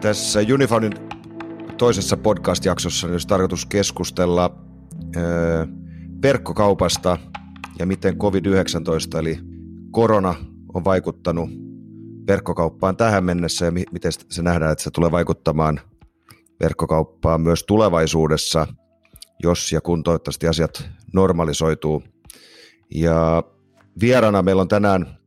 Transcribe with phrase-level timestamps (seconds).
[0.00, 0.92] Tässä Unifoundin
[1.78, 4.58] toisessa podcast-jaksossa olisi tarkoitus keskustella
[5.16, 5.66] öö,
[6.22, 7.18] verkkokaupasta
[7.78, 9.38] ja miten COVID-19 eli
[9.90, 10.34] korona
[10.74, 11.50] on vaikuttanut
[12.26, 15.80] verkkokauppaan tähän mennessä ja miten se nähdään, että se tulee vaikuttamaan
[16.60, 18.66] verkkokauppaan myös tulevaisuudessa,
[19.42, 22.02] jos ja kun toivottavasti asiat normalisoituu.
[22.94, 23.42] Ja
[24.00, 25.18] vieraana meillä on tänään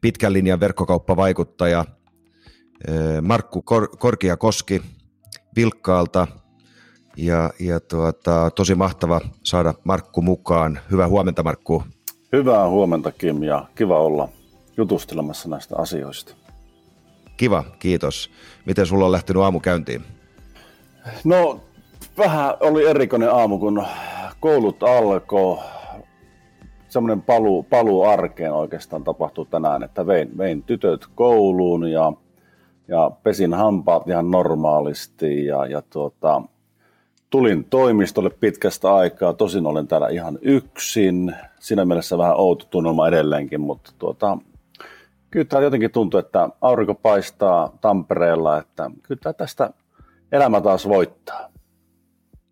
[0.00, 1.84] pitkän linjan verkkokauppavaikuttaja
[3.22, 4.82] Markku Kor- Korkiakoski
[5.56, 6.26] Vilkkaalta.
[7.16, 10.78] Ja, ja tuota, tosi mahtava saada Markku mukaan.
[10.90, 11.82] Hyvää huomenta Markku.
[12.32, 14.28] Hyvää huomenta Kim ja kiva olla
[14.76, 16.34] jutustelemassa näistä asioista.
[17.36, 18.30] Kiva, kiitos.
[18.66, 20.04] Miten sulla on lähtenyt aamu käyntiin?
[21.24, 21.60] No
[22.18, 23.86] vähän oli erikoinen aamu, kun
[24.40, 25.58] koulut alkoi.
[26.88, 32.12] Semmoinen paluu, paluu arkeen oikeastaan tapahtui tänään, että vein, vein tytöt kouluun ja,
[32.88, 36.42] ja pesin hampaat ihan normaalisti ja, ja tuota,
[37.30, 39.32] tulin toimistolle pitkästä aikaa.
[39.32, 41.34] Tosin olen täällä ihan yksin.
[41.60, 44.38] Siinä mielessä vähän outo tunnelma edelleenkin, mutta tuota,
[45.30, 49.70] kyllä tämä jotenkin tuntuu, että aurinko paistaa Tampereella, että kyllä tästä
[50.32, 51.50] elämä taas voittaa.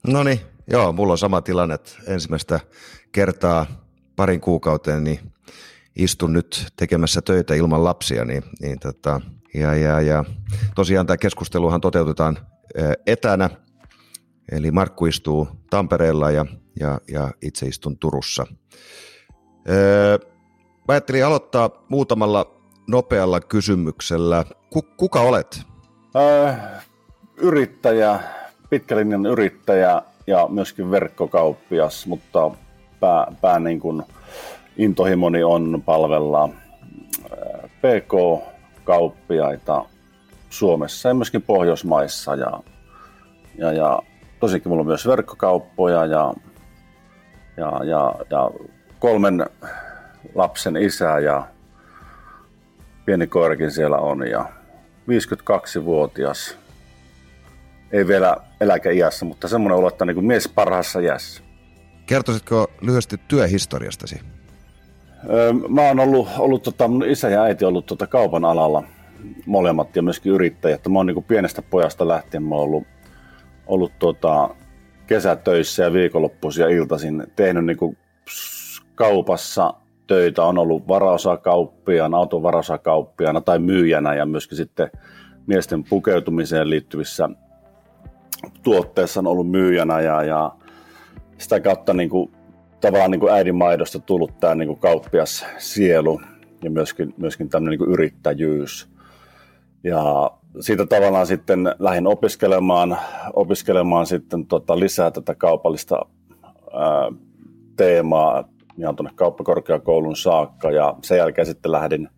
[0.07, 2.61] No niin, joo, mulla on sama tilanne, että ensimmäistä
[3.13, 3.67] kertaa
[4.17, 5.21] parin kuukauteen niin
[5.97, 9.21] istun nyt tekemässä töitä ilman lapsia, niin, niin tota,
[9.55, 10.25] ja, ja, ja
[10.75, 12.39] tosiaan tämä keskusteluhan toteutetaan
[13.07, 13.51] etänä,
[14.53, 16.47] eli Markku istuu Tampereella ja,
[16.81, 18.47] ja, ja itse istun Turussa.
[19.69, 20.19] Öö,
[20.59, 24.45] mä ajattelin aloittaa muutamalla nopealla kysymyksellä.
[24.97, 25.63] kuka olet?
[26.17, 26.53] Öö,
[27.37, 28.21] yrittäjä,
[28.71, 32.51] pitkälinjan yrittäjä ja myöskin verkkokauppias, mutta
[33.01, 34.03] pää, pää niin kuin
[34.77, 36.49] intohimoni on palvella
[37.81, 39.85] PK-kauppiaita
[40.51, 42.35] Suomessa ja myöskin Pohjoismaissa.
[42.35, 42.63] Ja,
[43.59, 44.03] ja, ja
[44.41, 46.35] tosikin mulla on myös verkkokauppoja ja,
[47.57, 48.51] ja, ja, ja
[48.99, 49.47] kolmen
[50.35, 51.47] lapsen isä ja
[53.05, 54.45] pieni koirakin siellä on ja
[55.09, 56.59] 52-vuotias
[57.93, 61.43] ei vielä eläkeiässä, mutta semmoinen olo, että niin mies parhaassa iässä.
[62.07, 64.21] Kertoisitko lyhyesti työhistoriastasi?
[65.69, 68.83] Mä oon ollut, ollut tota, mun isä ja äiti ollut tota kaupan alalla
[69.47, 70.89] molemmat ja myöskin yrittäjät.
[70.89, 72.85] Mä oon niin pienestä pojasta lähtien mä oon ollut,
[73.67, 74.55] ollut tota,
[75.07, 77.99] kesätöissä ja viikonloppuisin ja iltaisin tehnyt niin
[78.95, 79.75] kaupassa
[80.07, 80.45] töitä.
[80.45, 84.91] On ollut varaosakauppiaana, auton varaosakauppiaana tai myyjänä ja myöskin sitten
[85.47, 87.29] miesten pukeutumiseen liittyvissä
[88.63, 90.53] tuotteessa on ollut myyjänä ja, ja
[91.39, 92.33] sitä kautta niin kuin,
[92.83, 96.21] tavallaan niin kuin äidin maidosta tullut tämä niin kuin kauppias sielu
[96.65, 98.89] ja myöskin, myöskin tämmöinen niin yrittäjyys.
[99.85, 102.99] Ja siitä tavallaan sitten lähdin opiskelemaan,
[103.33, 106.07] opiskelemaan sitten tota lisää tätä kaupallista
[106.73, 107.13] ää,
[107.77, 108.45] teemaa
[108.79, 112.09] ihan tuonne kauppakorkeakoulun saakka ja sen jälkeen sitten lähdin,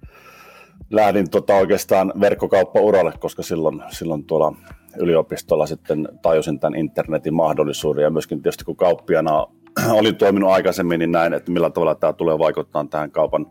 [0.91, 4.52] lähdin tota oikeastaan verkkokauppauralle, koska silloin, silloin tuolla
[4.98, 9.46] yliopistolla sitten tajusin tämän internetin mahdollisuuden ja myöskin tietysti kun kauppiana
[9.99, 13.47] olin toiminut aikaisemmin, niin näin, että millä tavalla tämä tulee vaikuttaa tähän kaupan,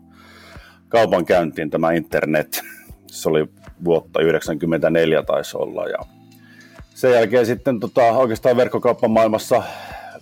[0.88, 2.62] kaupan käyntiin, tämä internet.
[3.06, 3.46] Se oli
[3.84, 5.98] vuotta 1994 taisi olla ja
[6.94, 9.62] sen jälkeen sitten tota, oikeastaan verkkokaupan maailmassa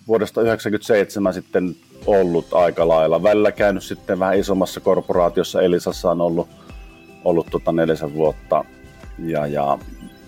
[0.09, 1.77] vuodesta 1997 sitten
[2.07, 3.23] ollut aika lailla.
[3.23, 6.49] Välillä käynyt sitten vähän isommassa korporaatiossa, Elisassa on ollut,
[7.25, 8.65] ollut tota neljäsen vuotta
[9.19, 9.79] ja, ja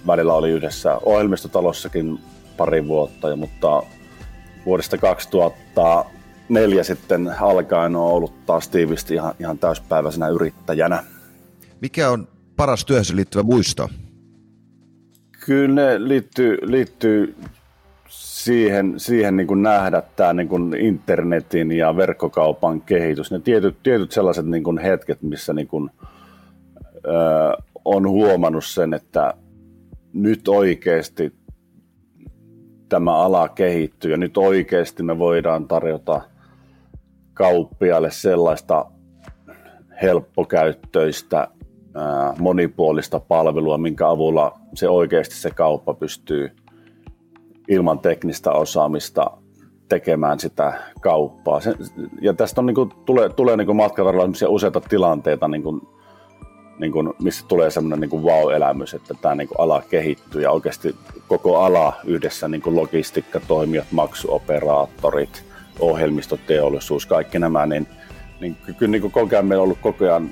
[0.06, 2.18] välillä oli yhdessä ohjelmistotalossakin
[2.56, 3.82] pari vuotta, ja, mutta
[4.66, 11.04] vuodesta 2004 sitten alkaen on ollut taas tiivisti ihan, ihan täyspäiväisenä yrittäjänä.
[11.80, 13.90] Mikä on paras työhön liittyvä muisto?
[15.46, 17.36] Kyllä ne liittyy, liittyy
[18.08, 23.30] siihen, siihen niin kuin nähdä tämä niin kuin internetin ja verkkokaupan kehitys.
[23.30, 25.90] Ne tietyt, tietyt sellaiset niin kuin hetket, missä niin kuin,
[27.06, 29.34] ö, on huomannut sen, että
[30.12, 31.32] nyt oikeasti
[32.88, 36.20] tämä ala kehittyy ja nyt oikeasti me voidaan tarjota
[37.34, 38.86] kauppialle sellaista
[40.02, 41.48] helppokäyttöistä,
[42.38, 46.50] monipuolista palvelua, minkä avulla se oikeasti se kauppa pystyy
[47.68, 49.30] ilman teknistä osaamista
[49.88, 51.60] tekemään sitä kauppaa.
[52.20, 54.06] ja tästä on, niin kuin, tulee, tulee niin matkan
[54.48, 55.80] useita tilanteita, niin kuin
[56.78, 60.96] niin kuin, missä tulee semmoinen niin wow-elämys, että tämä niin kuin ala kehittyy ja oikeasti
[61.28, 65.44] koko ala yhdessä niin kuin logistiikkatoimijat, maksuoperaattorit,
[65.80, 67.86] ohjelmistoteollisuus, kaikki nämä, niin
[68.40, 70.30] niin kyllä niin koko ajan meillä on ollut koko ajan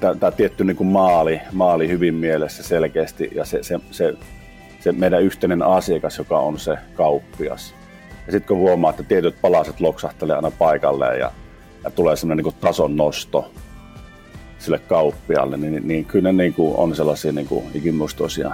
[0.00, 4.14] tämä tietty niin maali, maali hyvin mielessä selkeästi ja se, se, se,
[4.80, 7.74] se meidän yhteinen asiakas, joka on se kauppias.
[8.26, 11.32] Ja sitten kun huomaa, että tietyt palaset loksahtelee aina paikalleen ja,
[11.84, 13.50] ja tulee semmoinen niin tason nosto
[14.64, 18.52] sille kauppialle, niin, niin kyllä ne niin kuin on sellaisia niin kuin ikimuistoisia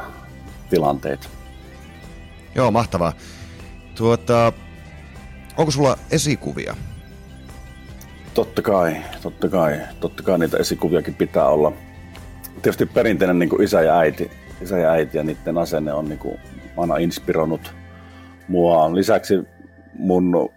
[0.71, 1.29] tilanteita.
[2.55, 3.13] Joo, mahtavaa.
[3.95, 4.53] Tuota,
[5.57, 6.77] onko sulla esikuvia?
[8.35, 9.81] Totta kai, totta kai.
[10.01, 11.73] Totta kai niitä esikuviakin pitää olla.
[12.63, 14.31] Tietysti perinteinen niin kuin isä ja äiti,
[14.63, 16.39] isä ja äiti ja niiden asenne on niin kuin
[16.77, 17.75] aina inspiroinut
[18.49, 18.95] mua.
[18.95, 19.35] Lisäksi
[19.99, 20.51] mun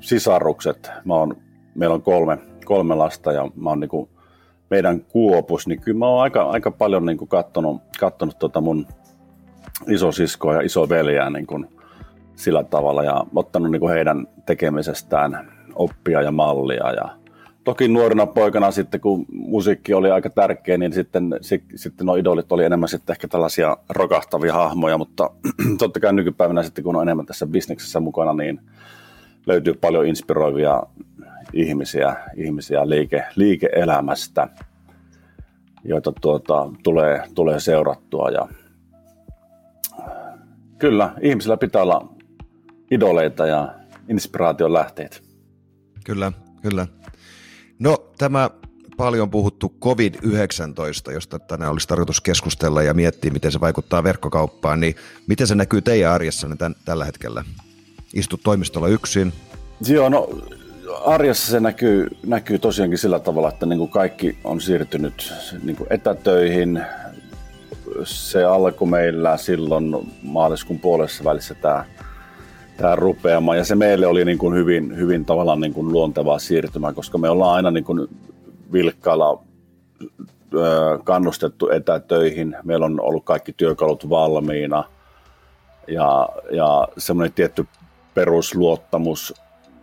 [0.00, 1.36] sisarukset, mä oon,
[1.74, 4.08] meillä on kolme, kolme lasta ja mä oon niin kuin
[4.70, 8.86] meidän kuopus, niin kyllä mä oon aika, aika paljon niin kuin kattonut, kattonut tota mun
[9.88, 11.66] isosiskoa ja isoveljää niin kuin
[12.36, 16.92] sillä tavalla ja ottanut niin kuin heidän tekemisestään oppia ja mallia.
[16.92, 17.08] Ja
[17.64, 21.34] toki nuorena poikana sitten, kun musiikki oli aika tärkeä, niin sitten,
[21.74, 25.30] sitten nuo idolit oli enemmän sitten ehkä tällaisia rokahtavia hahmoja, mutta
[25.78, 28.60] totta kai nykypäivänä sitten, kun on enemmän tässä bisneksessä mukana, niin
[29.46, 30.82] löytyy paljon inspiroivia
[31.56, 34.48] ihmisiä, ihmisiä liike, liike-elämästä,
[35.84, 38.30] joita tuota, tulee, tulee seurattua.
[38.30, 38.48] Ja
[40.78, 42.08] kyllä, ihmisillä pitää olla
[42.90, 43.74] idoleita ja
[44.08, 45.16] inspiraation lähteitä.
[46.04, 46.32] Kyllä,
[46.62, 46.86] kyllä.
[47.78, 48.50] No tämä
[48.96, 54.94] paljon puhuttu COVID-19, josta tänään olisi tarkoitus keskustella ja miettiä, miten se vaikuttaa verkkokauppaan, niin
[55.26, 57.44] miten se näkyy teidän arjessanne tämän, tällä hetkellä?
[58.14, 59.32] Istut toimistolla yksin?
[59.88, 60.28] Joo, no
[61.04, 65.92] arjessa se näkyy, näkyy tosiaankin sillä tavalla, että niin kuin kaikki on siirtynyt niin kuin
[65.92, 66.82] etätöihin.
[68.04, 71.84] Se alkoi meillä silloin maaliskuun puolessa välissä tämä
[72.76, 73.56] tämä rupeama.
[73.56, 77.30] Ja se meille oli niin kuin hyvin, hyvin tavallaan niin kuin luontevaa siirtymää, koska me
[77.30, 78.08] ollaan aina niin kuin
[78.72, 79.42] vilkkailla
[81.04, 82.56] kannustettu etätöihin.
[82.64, 84.84] Meillä on ollut kaikki työkalut valmiina
[85.88, 87.66] ja, ja semmoinen tietty
[88.14, 89.34] perusluottamus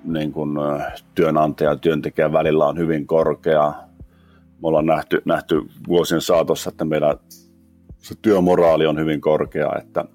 [0.03, 0.57] niin kuin
[1.15, 3.73] työnantaja ja työntekijän välillä on hyvin korkea.
[4.61, 7.17] Me ollaan nähty, nähty vuosien saatossa, että meillä
[7.97, 10.05] se työmoraali on hyvin korkea, että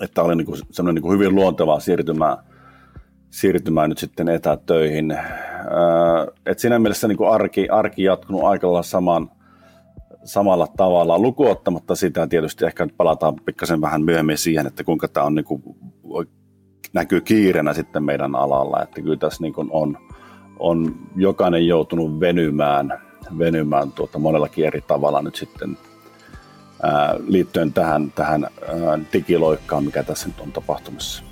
[0.00, 2.36] että oli niin kuin semmoinen niin kuin hyvin luontevaa siirtymää,
[3.30, 5.18] siirtymää nyt sitten etätöihin.
[6.46, 9.30] Et siinä mielessä niin kuin arki, arki jatkunut aika saman,
[10.24, 15.26] samalla tavalla, lukuottamatta sitä tietysti ehkä nyt palataan pikkasen vähän myöhemmin siihen, että kuinka tämä
[15.26, 15.62] on niin kuin,
[16.92, 19.98] näkyy kiirenä sitten meidän alalla, että kyllä tässä niin kuin on,
[20.58, 23.02] on jokainen joutunut venymään,
[23.38, 25.78] venymään tuota monellakin eri tavalla nyt sitten
[27.26, 28.46] liittyen tähän, tähän
[29.12, 31.22] digiloikkaan, mikä tässä nyt on tapahtumassa.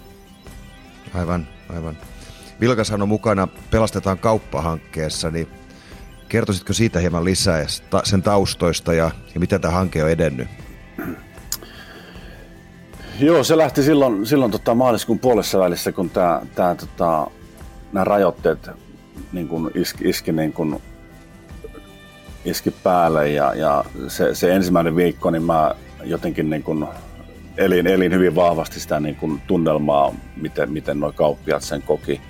[1.14, 1.98] Aivan, aivan.
[2.60, 5.48] Vilkas on mukana Pelastetaan kauppahankkeessa, niin
[6.28, 7.64] kertoisitko siitä hieman lisää
[8.04, 10.48] sen taustoista ja, ja miten tämä hanke on edennyt?
[13.20, 17.26] Joo, se lähti silloin, silloin tota maaliskuun puolessa välissä, kun tämä, tämä, tota,
[17.92, 18.70] nämä rajoitteet
[19.32, 20.80] niin kun iski, iski niin kun
[22.44, 25.74] iski päälle ja, ja se, se, ensimmäinen viikko, niin mä
[26.04, 26.86] jotenkin niin kuin
[27.56, 32.20] elin, elin hyvin vahvasti sitä niin kuin tunnelmaa, miten, miten nuo kauppiat sen koki.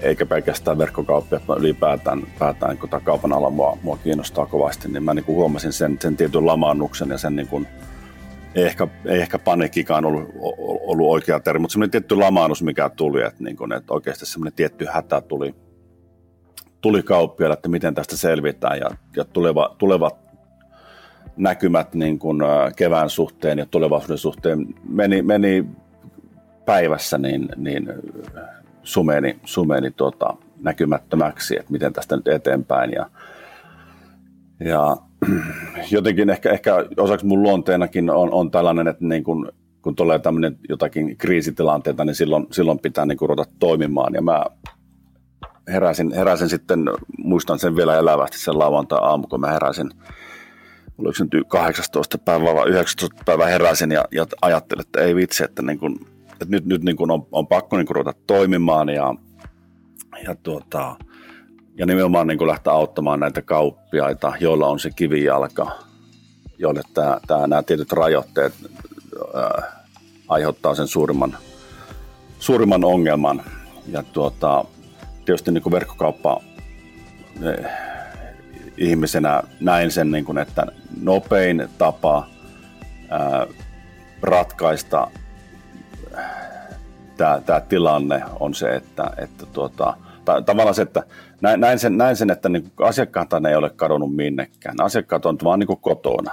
[0.00, 5.14] Eikä pelkästään verkkokauppiat, vaan ylipäätään päätään, kun kaupan ala mua, mua kiinnostaa kovasti, niin mä
[5.14, 7.66] niin huomasin sen, sen tietyn lamaannuksen ja sen niin kuin,
[8.58, 10.28] ei ehkä, ei ehkä paniikkikaan ollut,
[10.86, 14.52] ollut oikea termi, mutta semmoinen tietty lamaannus, mikä tuli, että, niin kuin, että oikeasti semmoinen
[14.52, 15.54] tietty hätä tuli,
[16.80, 20.16] tuli kauppiaille, että miten tästä selvitään ja, ja tuleva, tulevat
[21.36, 22.38] näkymät niin kuin
[22.76, 25.64] kevään suhteen ja tulevaisuuden suhteen meni, meni
[26.64, 27.92] päivässä niin, niin
[28.82, 32.92] sumeni, sumeni tuota, näkymättömäksi, että miten tästä nyt eteenpäin.
[32.92, 33.10] Ja,
[34.60, 34.96] ja
[35.90, 40.58] jotenkin ehkä, ehkä osaksi mun luonteenakin on, on tällainen, että niin kun, kun tulee tämmöinen
[40.68, 44.14] jotakin kriisitilanteita, niin silloin, silloin pitää niin ruveta toimimaan.
[44.14, 44.44] Ja mä
[45.68, 46.84] heräsin, heräsin sitten,
[47.18, 49.90] muistan sen vielä elävästi sen lauantai-aamu, kun mä heräsin,
[50.98, 55.44] oliko se nyt 18 päivää vai 19 päivää heräsin ja, ja ajattelin, että ei vitsi,
[55.44, 58.88] että, niin kun, että nyt, nyt niin kun on, on pakko niin kun ruveta toimimaan
[58.88, 59.14] ja,
[60.24, 60.96] ja, tuota,
[61.78, 65.70] ja nimenomaan niin kun lähteä auttamaan näitä kauppiaita, joilla on se kivijalka,
[66.58, 68.54] joille tämä, tämä, nämä tietyt rajoitteet
[69.34, 69.72] ää,
[70.28, 71.36] aiheuttaa sen suurimman,
[72.38, 73.42] suurimman ongelman.
[73.88, 74.64] Ja tuota,
[75.24, 76.40] tietysti niin kuin verkkokauppa
[77.42, 77.70] eh,
[78.76, 80.66] ihmisenä näin sen, niin kuin, että
[81.00, 82.26] nopein tapa
[83.08, 83.46] ää,
[84.22, 85.10] ratkaista
[87.16, 89.96] tämä, tämä tilanne on se, että, että tuota,
[90.28, 91.02] ta- tavallaan se, että
[91.40, 94.76] näin, näin, sen, näin sen, että niin asiakkaat ei ole kadonnut minnekään.
[94.80, 96.32] Asiakkaat on vaan niin kotona.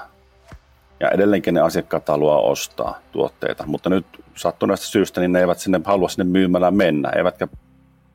[1.00, 5.82] Ja edelleenkin ne asiakkaat haluaa ostaa tuotteita, mutta nyt sattuneesta syystä niin ne eivät sinne
[5.84, 7.48] halua sinne myymälään mennä, eivätkä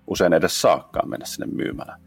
[0.06, 2.00] usein edes saakkaan mennä sinne myymälään.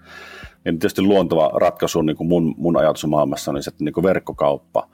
[0.65, 4.03] Niin tietysti luontava ratkaisu niin kuin mun, mun ajatusmaailmassa on niin se, että niin kuin
[4.03, 4.89] verkkokauppa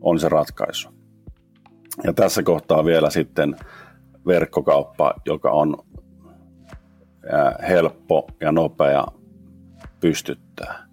[0.00, 0.88] on se ratkaisu.
[2.04, 3.56] Ja tässä kohtaa vielä sitten
[4.26, 5.76] verkkokauppa, joka on
[7.68, 9.06] helppo ja nopea
[10.00, 10.84] pystyttää.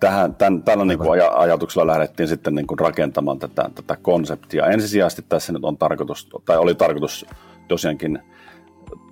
[0.00, 4.66] Tähän, tämän, tällä niin kuin ajatuksella lähdettiin sitten niin kuin rakentamaan tätä, tätä konseptia.
[4.66, 7.26] Ensisijaisesti tässä nyt on tarkoitus, tai oli tarkoitus
[7.68, 8.18] tosiaankin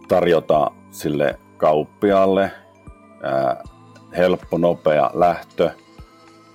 [0.09, 2.50] tarjota sille kauppialle
[3.23, 3.62] ää,
[4.16, 5.71] helppo, nopea lähtö,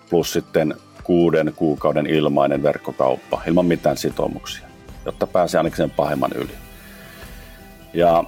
[0.09, 4.67] plus sitten kuuden kuukauden ilmainen verkkokauppa ilman mitään sitoumuksia,
[5.05, 6.53] jotta pääsee ainakin sen pahemman yli.
[7.93, 8.23] Ja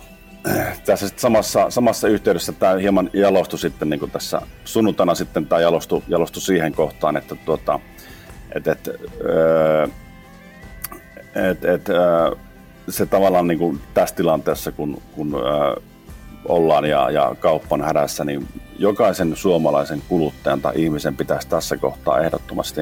[0.85, 6.01] tässä samassa, samassa yhteydessä tämä hieman jalostui sitten niin kuin tässä sunnuntaina sitten tämä jalostui,
[6.07, 7.79] jalostui siihen kohtaan, että tuota,
[8.55, 8.87] et, et,
[9.25, 9.87] öö,
[11.35, 12.31] et, et, öö,
[12.89, 15.81] se tavallaan niin kuin tässä tilanteessa, kun, kun öö,
[16.45, 18.47] ollaan ja, ja kauppan hädässä, niin
[18.79, 22.81] jokaisen suomalaisen kuluttajan tai ihmisen pitäisi tässä kohtaa ehdottomasti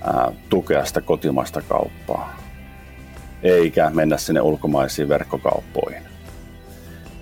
[0.00, 2.36] ää, tukea sitä kotimaista kauppaa,
[3.42, 6.07] eikä mennä sinne ulkomaisiin verkkokauppoihin.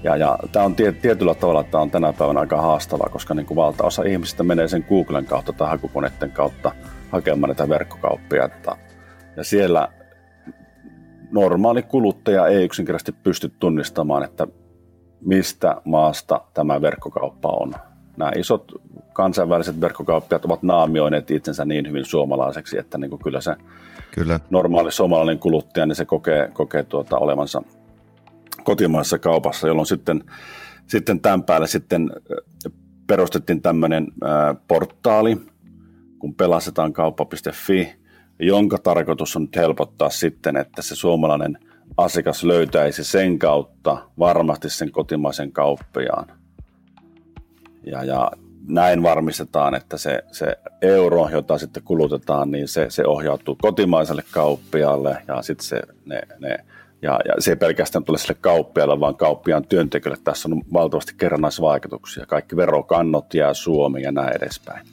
[0.06, 3.56] Ja, ja tämä on tietyllä tavalla tämä on tänä päivänä aika haastavaa, koska niin kuin
[3.56, 6.72] valtaosa ihmisistä menee sen Googlen kautta tai hakukoneiden kautta
[7.10, 8.48] hakemaan näitä verkkokauppia.
[9.36, 9.88] Ja siellä
[11.30, 14.46] normaali kuluttaja ei yksinkertaisesti pysty tunnistamaan, että
[15.20, 17.74] mistä maasta tämä verkkokauppa on.
[18.16, 18.72] Nämä isot
[19.12, 23.56] kansainväliset verkkokauppiat ovat naamioineet itsensä niin hyvin suomalaiseksi, että niin kuin kyllä se
[24.10, 24.40] kyllä.
[24.50, 27.62] normaali suomalainen kuluttaja, niin se kokee, kokee tuota olevansa
[28.66, 30.24] kotimaisessa kaupassa, jolloin sitten,
[30.86, 32.10] sitten tämän päälle sitten
[33.06, 34.06] perustettiin tämmöinen
[34.68, 35.36] portaali,
[36.18, 37.96] kun pelastetaan kauppa.fi,
[38.38, 41.58] jonka tarkoitus on nyt helpottaa sitten, että se suomalainen
[41.96, 46.26] asiakas löytäisi sen kautta varmasti sen kotimaisen kauppiaan.
[47.84, 48.30] Ja, ja
[48.68, 55.22] näin varmistetaan, että se, se euro, jota sitten kulutetaan, niin se, se ohjautuu kotimaiselle kauppialle
[55.28, 56.58] ja sitten se, ne, ne
[57.02, 60.22] ja, ja se ei pelkästään tule sille kauppialle, vaan kauppiaan työntekijöille.
[60.24, 62.26] Tässä on valtavasti kerrannaisvaikutuksia.
[62.26, 64.86] Kaikki verokannot jää Suomeen ja näin edespäin.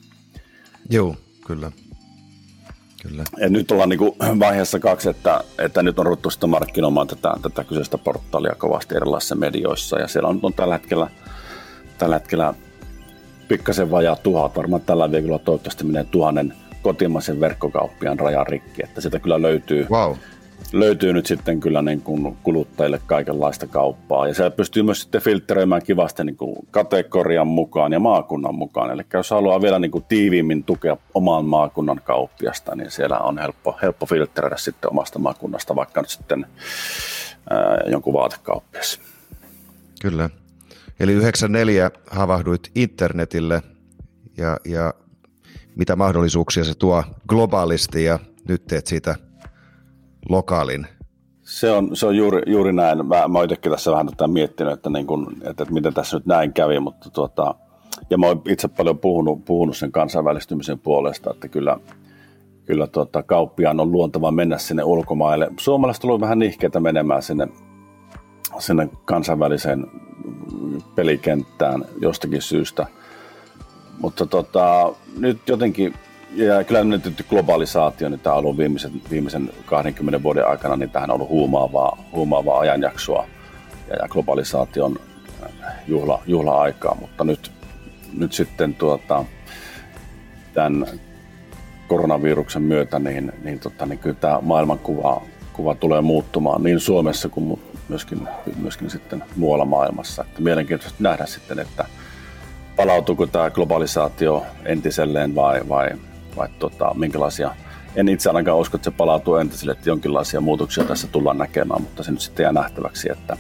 [0.90, 1.16] Joo,
[1.48, 1.72] kyllä.
[3.02, 3.24] Kyllä.
[3.38, 7.34] Ja nyt ollaan niin kuin vaiheessa kaksi, että, että nyt on ruvuttu sitten markkinoimaan tätä,
[7.42, 10.00] tätä kyseistä portaalia kovasti erilaisissa medioissa.
[10.00, 11.08] Ja siellä on, on tällä hetkellä,
[11.98, 12.54] tällä hetkellä
[13.48, 19.20] pikkasen vajaa tuhat, varmaan tällä viikolla toivottavasti menee tuhannen kotimaisen verkkokauppian rajan rikki, että sitä
[19.20, 20.16] kyllä löytyy, wow
[20.74, 24.28] löytyy nyt sitten kyllä niin kuin kuluttajille kaikenlaista kauppaa.
[24.28, 28.92] Ja se pystyy myös sitten filtteröimään kivasti niin kuin kategorian mukaan ja maakunnan mukaan.
[28.92, 33.78] Eli jos haluaa vielä niin kuin tiiviimmin tukea oman maakunnan kauppiasta, niin siellä on helppo,
[33.82, 36.46] helppo filtteröidä sitten omasta maakunnasta, vaikka nyt sitten
[37.50, 39.00] ää, jonkun vaatekauppias.
[40.02, 40.30] Kyllä.
[41.00, 43.62] Eli 94 havahduit internetille
[44.38, 44.94] ja, ja
[45.76, 49.16] mitä mahdollisuuksia se tuo globaalisti ja nyt teet siitä–
[50.30, 50.88] lokaalin.
[51.42, 53.06] Se on, se on juuri, juuri näin.
[53.06, 56.26] Mä, mä itsekin tässä vähän tätä miettinyt, että, niin kun, että, että miten tässä nyt
[56.26, 57.56] näin kävi, mutta tuota,
[58.10, 61.78] ja mä oon itse paljon puhunut, puhunut sen kansainvälistymisen puolesta, että kyllä,
[62.66, 65.52] kyllä tuota, kauppiaan on luontava mennä sinne ulkomaille.
[65.60, 67.48] Suomalaiset on vähän nihkeitä menemään sinne,
[68.60, 69.88] sinne kansainväliseen
[70.96, 72.88] pelikenttään jostakin syystä.
[74.02, 75.94] Mutta tota, nyt jotenkin
[76.36, 81.12] ja kyllä nyt globalisaatio, niin tämä on ollut viimeisen, viimeisen 20 vuoden aikana, niin tähän
[81.12, 83.26] on ollut huumaavaa, huumaavaa ajanjaksoa
[83.90, 85.00] ja, ja globalisaation
[85.44, 87.52] äh, juhla, juhla-aikaa, mutta nyt,
[88.18, 89.26] nyt sitten tuota,
[90.54, 90.86] tämän
[91.88, 95.22] koronaviruksen myötä, niin, niin, tota, niin kyllä tämä maailmankuva
[95.54, 98.28] kuva tulee muuttumaan niin Suomessa kuin myöskin,
[98.62, 100.22] myöskin sitten muualla maailmassa.
[100.22, 101.86] Että mielenkiintoista nähdä sitten, että
[102.76, 105.90] palautuuko tämä globalisaatio entiselleen vai, vai
[106.38, 107.56] vai tota, minkälaisia,
[107.96, 112.04] en itse ainakaan usko, että se palautuu entiselle, että jonkinlaisia muutoksia tässä tullaan näkemään, mutta
[112.04, 113.38] se nyt sitten jää nähtäväksi, että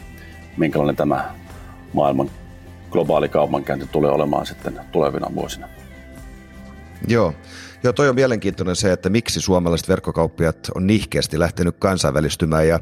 [0.57, 1.35] minkälainen tämä
[1.93, 2.31] maailman
[2.91, 5.67] globaali kaupankäynti tulee olemaan sitten tulevina vuosina.
[7.07, 7.33] Joo.
[7.83, 12.79] Joo, toi on mielenkiintoinen se, että miksi suomalaiset verkkokauppiat on nihkeästi lähtenyt kansainvälistymään ja,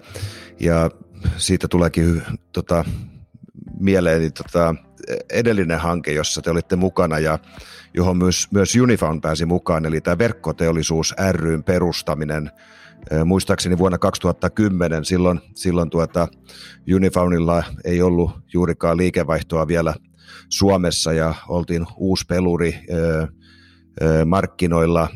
[0.60, 0.90] ja
[1.38, 2.86] siitä tuleekin tota,
[3.80, 4.76] mieleeni tota,
[5.30, 7.40] edellinen hanke, jossa te olitte mukana ja
[7.94, 12.52] johon myös, myös Unifound pääsi mukaan, eli tämä verkkoteollisuus ryn perustaminen.
[13.26, 16.28] Muistaakseni vuonna 2010 silloin, silloin tuota
[16.96, 19.94] Unifoundilla ei ollut juurikaan liikevaihtoa vielä
[20.50, 22.76] Suomessa ja oltiin uusi peluri
[24.26, 25.08] markkinoilla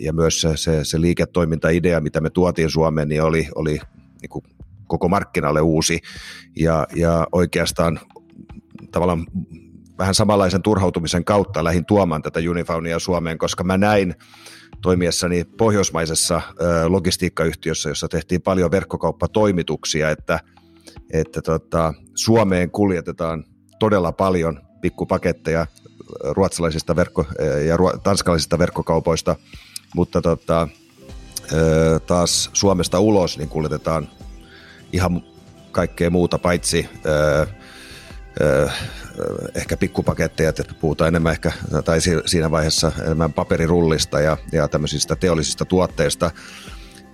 [0.00, 3.78] ja myös se, se, se liiketoimintaidea, mitä me tuotiin Suomeen, niin oli, oli
[4.22, 4.44] niin kuin
[4.86, 6.00] koko markkinalle uusi
[6.56, 8.00] ja, ja oikeastaan
[8.90, 9.26] tavallaan
[9.98, 14.14] vähän samanlaisen turhautumisen kautta lähin tuomaan tätä Unifaunia Suomeen, koska mä näin
[14.82, 16.40] toimiessani pohjoismaisessa
[16.88, 20.40] logistiikkayhtiössä, jossa tehtiin paljon verkkokauppatoimituksia, että,
[21.12, 23.44] että tota, Suomeen kuljetetaan
[23.78, 25.66] todella paljon pikkupaketteja
[26.24, 27.26] ruotsalaisista verkko-
[27.66, 29.36] ja tanskalaisista verkkokaupoista,
[29.94, 30.68] mutta tota,
[32.06, 34.08] taas Suomesta ulos niin kuljetetaan
[34.92, 35.22] ihan
[35.72, 36.88] kaikkea muuta paitsi
[39.54, 41.52] ehkä pikkupaketteja, että puhutaan enemmän ehkä,
[41.84, 46.30] tai siinä vaiheessa enemmän paperirullista ja, ja tämmöisistä teollisista tuotteista.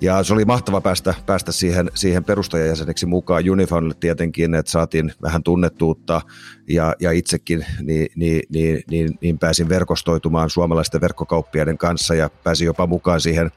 [0.00, 5.42] Ja se oli mahtava päästä, päästä siihen, siihen perustajajäseneksi mukaan Unifoundille tietenkin, että saatiin vähän
[5.42, 6.20] tunnettuutta
[6.68, 12.66] ja, ja itsekin niin, niin, niin, niin, niin pääsin verkostoitumaan suomalaisten verkkokauppiaiden kanssa ja pääsin
[12.66, 13.50] jopa mukaan siihen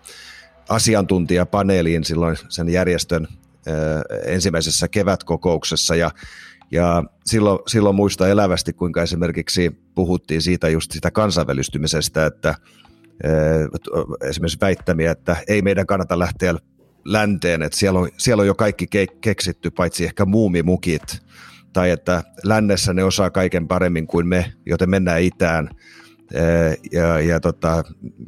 [0.69, 3.27] asiantuntijapaneeliin silloin sen järjestön
[4.25, 6.11] ensimmäisessä kevätkokouksessa ja
[6.73, 12.55] ja silloin, silloin muista elävästi, kuinka esimerkiksi puhuttiin siitä just sitä kansainvälistymisestä, että
[14.21, 16.55] esimerkiksi väittämiä, että ei meidän kannata lähteä
[17.05, 21.03] länteen, että siellä on, siellä on jo kaikki ke- keksitty, paitsi ehkä muumimukit,
[21.73, 25.69] tai että lännessä ne osaa kaiken paremmin kuin me, joten mennään itään.
[26.91, 27.83] Ja, ja tota,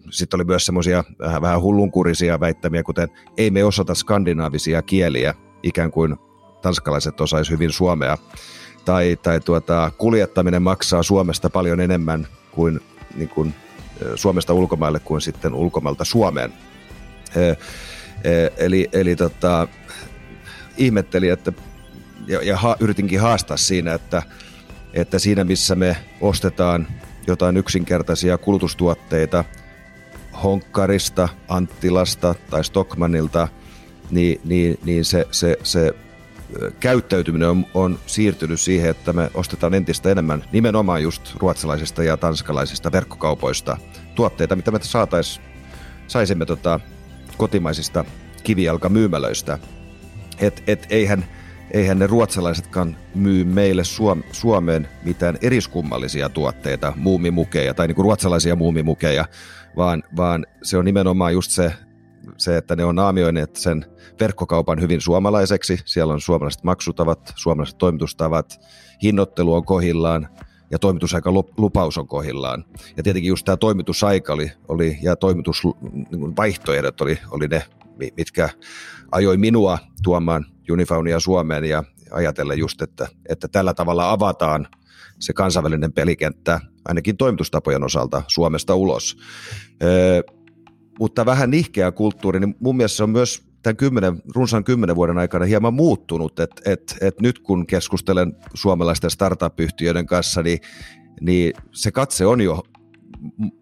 [0.09, 5.33] sitten oli myös semmoisia vähän, vähän hullunkurisia väittämiä, kuten ei me osata skandinaavisia kieliä,
[5.63, 6.15] ikään kuin
[6.65, 8.17] tanskalaiset osaisi hyvin suomea.
[8.85, 12.79] Tai, tai tuota, kuljettaminen maksaa Suomesta paljon enemmän kuin,
[13.15, 13.53] niin kuin
[14.15, 16.53] Suomesta ulkomaille kuin sitten ulkomailta Suomeen.
[18.57, 19.67] Eli, eli tota,
[20.77, 21.51] ihmettelin, että,
[22.27, 24.23] ja, ja ha, yritinkin haastaa siinä, että,
[24.93, 26.87] että siinä missä me ostetaan
[27.27, 29.43] jotain yksinkertaisia kulutustuotteita
[30.43, 33.47] Honkkarista, Anttilasta tai Stockmanilta,
[34.11, 35.93] niin, niin, niin se, se, se
[36.79, 42.91] käyttäytyminen on, on siirtynyt siihen, että me ostetaan entistä enemmän nimenomaan just ruotsalaisista ja tanskalaisista
[42.91, 43.77] verkkokaupoista
[44.15, 45.41] tuotteita, mitä me saatais,
[46.07, 46.79] saisimme tota,
[47.37, 48.05] kotimaisista
[48.43, 49.59] kivijalkamyymälöistä.
[50.39, 51.25] Et, et eihän,
[51.71, 59.25] eihän ne ruotsalaisetkaan myy meille Suom- Suomeen mitään eriskummallisia tuotteita, muumimukeja tai niinku ruotsalaisia muumimukeja,
[59.75, 61.73] vaan, vaan se on nimenomaan just se
[62.37, 63.85] se, että ne on naamioineet sen
[64.19, 65.79] verkkokaupan hyvin suomalaiseksi.
[65.85, 68.59] Siellä on suomalaiset maksutavat, suomalaiset toimitustavat,
[69.03, 70.27] hinnoittelu on kohillaan
[70.71, 72.65] ja toimitusaika lupaus on kohillaan.
[72.97, 77.63] Ja tietenkin just tämä toimitusaika oli, oli ja toimitusvaihtoehdot oli, oli ne,
[78.17, 78.49] mitkä
[79.11, 84.67] ajoi minua tuomaan Unifaunia Suomeen ja ajatella just, että, että tällä tavalla avataan
[85.19, 89.17] se kansainvälinen pelikenttä ainakin toimitustapojen osalta Suomesta ulos.
[89.83, 90.21] Öö,
[90.99, 95.17] mutta vähän nihkeä kulttuuri, niin mun mielestä se on myös tämän kymmenen, runsaan kymmenen vuoden
[95.17, 100.59] aikana hieman muuttunut, että et, et nyt kun keskustelen suomalaisten startup-yhtiöiden kanssa, niin,
[101.21, 102.63] niin se katse on jo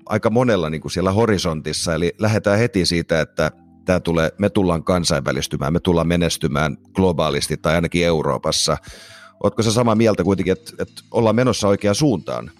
[0.06, 3.52] aika monella niin kuin siellä horisontissa, eli lähdetään heti siitä, että
[3.86, 8.78] tämä tulee, me tullaan kansainvälistymään, me tullaan menestymään globaalisti tai ainakin Euroopassa.
[9.44, 12.52] Oletko se samaa mieltä kuitenkin, että, että ollaan menossa oikeaan suuntaan?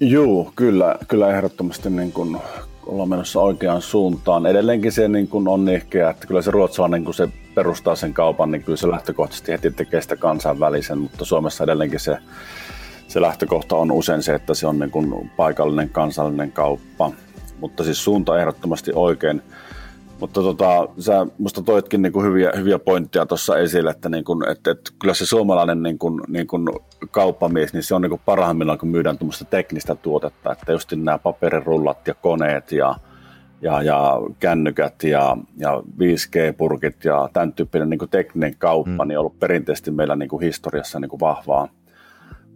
[0.00, 2.36] Joo, kyllä, kyllä ehdottomasti niin kuin
[2.86, 4.46] ollaan menossa oikeaan suuntaan.
[4.46, 8.50] Edelleenkin se niin kuin on ehkä, että kyllä se ruotsalainen, kun se perustaa sen kaupan,
[8.50, 12.18] niin kyllä se lähtökohtaisesti heti tekee sitä kansainvälisen, mutta Suomessa edelleenkin se,
[13.08, 17.10] se lähtökohta on usein se, että se on niin kuin paikallinen kansallinen kauppa.
[17.60, 19.42] Mutta siis suunta ehdottomasti oikein.
[20.20, 24.90] Mutta tota, sä musta toitkin niinku hyviä, hyviä pointteja tuossa esille, että, niinku, että, että
[25.00, 26.58] kyllä se suomalainen niinku, niinku
[27.10, 32.06] kauppamies, niin se on niinku parhaimmillaan, kun myydään tuommoista teknistä tuotetta, että just nämä paperirullat
[32.06, 32.94] ja koneet ja,
[33.62, 39.08] ja, ja kännykät ja, ja 5G-purkit ja tämän tyyppinen niinku tekninen kauppa, mm.
[39.08, 41.68] niin on ollut perinteisesti meillä niinku historiassa niinku vahvaa,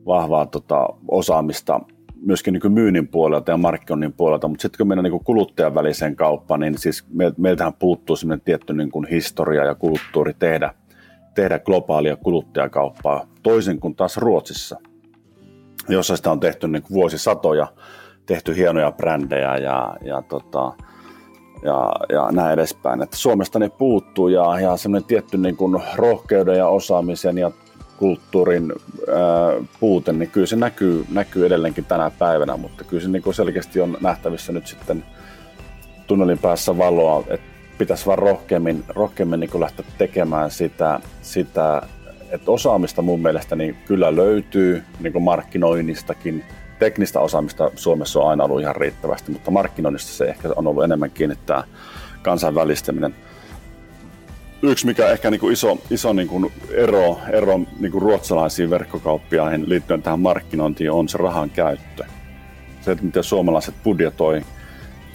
[0.07, 1.81] vahvaa tota, osaamista
[2.23, 6.61] myöskin niin myynnin puolelta ja markkinoinnin puolelta, mutta sitten kun mennään niin kuluttajan väliseen kauppaan,
[6.61, 7.05] niin siis
[7.37, 10.75] meiltähän puuttuu sellainen tietty niin kuin historia ja kulttuuri tehdä,
[11.35, 14.81] tehdä globaalia kuluttajakauppaa, toisin kuin taas Ruotsissa,
[15.89, 17.67] jossa sitä on tehty niin kuin vuosisatoja,
[18.27, 20.73] tehty hienoja brändejä ja, ja, tota,
[21.63, 23.03] ja, ja näin edespäin.
[23.03, 27.51] Että Suomesta ne puuttuu ja, ja semmoinen tietty niin kuin rohkeuden ja osaamisen ja
[27.99, 33.23] kulttuurin ää, puute, niin kyllä se näkyy, näkyy edelleenkin tänä päivänä, mutta kyllä se niin
[33.23, 35.05] kuin selkeästi on nähtävissä nyt sitten
[36.07, 37.47] tunnelin päässä valoa, että
[37.79, 41.83] pitäisi vaan rohkeammin, rohkeammin niin lähteä tekemään sitä, sitä
[42.31, 46.45] että osaamista mun mielestä niin kyllä löytyy niin kuin markkinoinnistakin.
[46.79, 51.11] Teknistä osaamista Suomessa on aina ollut ihan riittävästi, mutta markkinoinnista se ehkä on ollut enemmän
[51.11, 51.65] kiinnittää
[52.23, 53.15] kansainvälistäminen.
[54.63, 59.69] Yksi, mikä ehkä niin kuin iso, iso niin kuin ero, ero niin kuin ruotsalaisiin verkkokauppiaihin
[59.69, 62.05] liittyen tähän markkinointiin, on se rahan käyttö.
[62.81, 64.43] Se, että miten suomalaiset budjetoi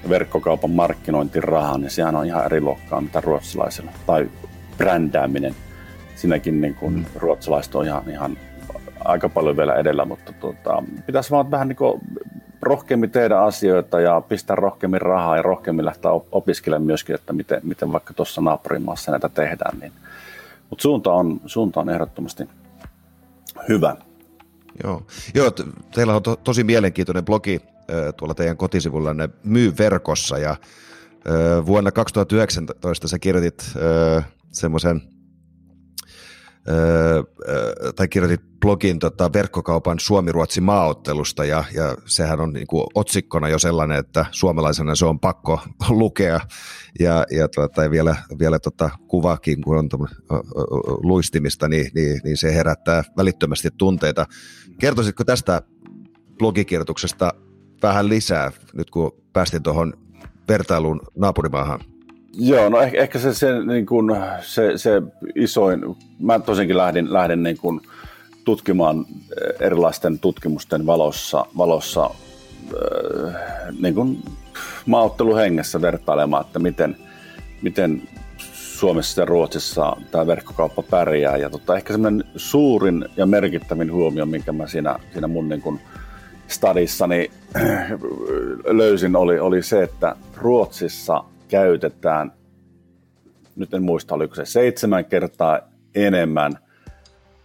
[0.10, 3.92] verkkokaupan markkinointirahaa, niin sehän on ihan eri luokkaa mitä ruotsalaisilla.
[4.06, 4.30] Tai
[4.78, 5.56] brändääminen.
[6.16, 7.06] Siinäkin niin kuin mm.
[7.16, 8.38] ruotsalaiset on ihan, ihan
[9.06, 12.02] aika paljon vielä edellä, mutta tuota, pitäisi vaan vähän niin kuin
[12.64, 17.92] rohkeammin tehdä asioita ja pistää rohkeammin rahaa ja rohkeammin lähteä opiskelemaan myöskin, että miten, miten
[17.92, 19.80] vaikka tuossa naapurimaassa näitä tehdään.
[19.80, 19.92] Niin.
[20.70, 22.50] Mutta suunta on, suunta on ehdottomasti
[23.70, 23.96] hyvä.
[24.84, 25.52] Joo, Joo
[25.96, 27.62] teillä on to, tosi mielenkiintoinen blogi
[28.18, 30.56] tuolla teidän kotisivullanne Myy verkossa ja
[31.66, 33.64] vuonna 2019 sä kirjoitit
[34.52, 35.02] semmoisen
[37.96, 43.60] tai kirjoitit blogin tota, verkkokaupan Suomi-Ruotsi maaottelusta ja, ja sehän on niin kuin otsikkona jo
[43.60, 46.40] sellainen, että suomalaisena se on pakko lukea
[47.00, 49.90] ja, ja, tota, vielä, vielä tota, kuvakin, kun on
[51.04, 54.26] luistimista, niin, niin, niin, se herättää välittömästi tunteita.
[54.80, 55.62] Kertoisitko tästä
[56.38, 57.34] blogikirjoituksesta
[57.82, 59.94] vähän lisää, nyt kun päästiin tuohon
[60.48, 61.93] vertailuun naapurimaahan?
[62.38, 65.02] Joo, no ehkä, ehkä se, se, niin kuin, se, se
[65.36, 65.82] isoin,
[66.20, 67.82] mä tosinkin lähdin, lähdin niin kuin
[68.44, 73.36] tutkimaan eh, erilaisten tutkimusten valossa, valossa äh,
[73.80, 74.24] niin kuin
[74.86, 76.98] maaotteluhengessä vertailemaan, että miten,
[77.62, 78.02] miten
[78.84, 81.38] Suomessa ja Ruotsissa tämä verkkokauppa pärjää.
[81.38, 85.80] Ja tota, ehkä semmoinen suurin ja merkittävin huomio, minkä mä siinä, siinä mun niin kuin
[86.48, 87.32] stadissani
[88.66, 92.32] löysin, oli, oli se, että Ruotsissa käytetään,
[93.56, 95.60] nyt en muista oliko se seitsemän kertaa
[95.96, 96.52] enemmän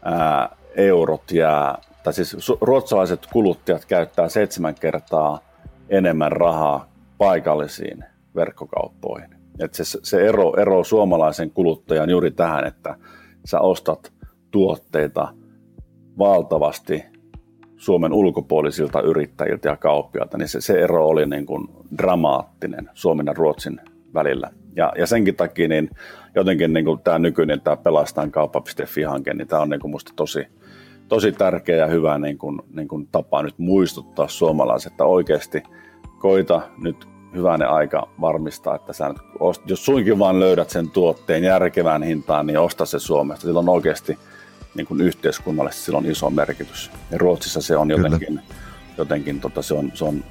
[0.03, 5.41] ää, eurot jää, tai siis ruotsalaiset kuluttajat käyttää seitsemän kertaa
[5.89, 9.31] enemmän rahaa paikallisiin verkkokauppoihin.
[9.59, 12.97] Et se, se ero, ero suomalaisen kuluttajan juuri tähän, että
[13.45, 14.13] sä ostat
[14.51, 15.29] tuotteita
[16.19, 17.05] valtavasti
[17.79, 23.33] Suomen ulkopuolisilta yrittäjiltä ja kauppiailta, niin se, se ero oli niin kuin dramaattinen Suomen ja
[23.33, 23.81] Ruotsin
[24.14, 24.51] välillä.
[24.77, 25.91] Ja, ja senkin takia niin
[26.35, 30.47] jotenkin niin kuin tämä nykyinen tämä pelastaankauppa.fi-hanke, niin tämä on niin kuin musta tosi,
[31.09, 35.62] tosi tärkeä ja hyvä niin kuin, niin kuin tapa nyt muistuttaa suomalaiset, että oikeasti
[36.19, 39.19] koita nyt hyvänä aika varmistaa, että sä nyt,
[39.67, 43.47] jos suinkin vaan löydät sen tuotteen järkevään hintaan, niin osta se Suomesta.
[43.47, 44.19] Sillä oikeasti
[44.75, 46.91] niin kuin yhteiskunnallisesti sillä on iso merkitys.
[47.11, 48.41] Ja Ruotsissa se on jotenkin,
[48.99, 50.25] jotenkin tota, se, on, se on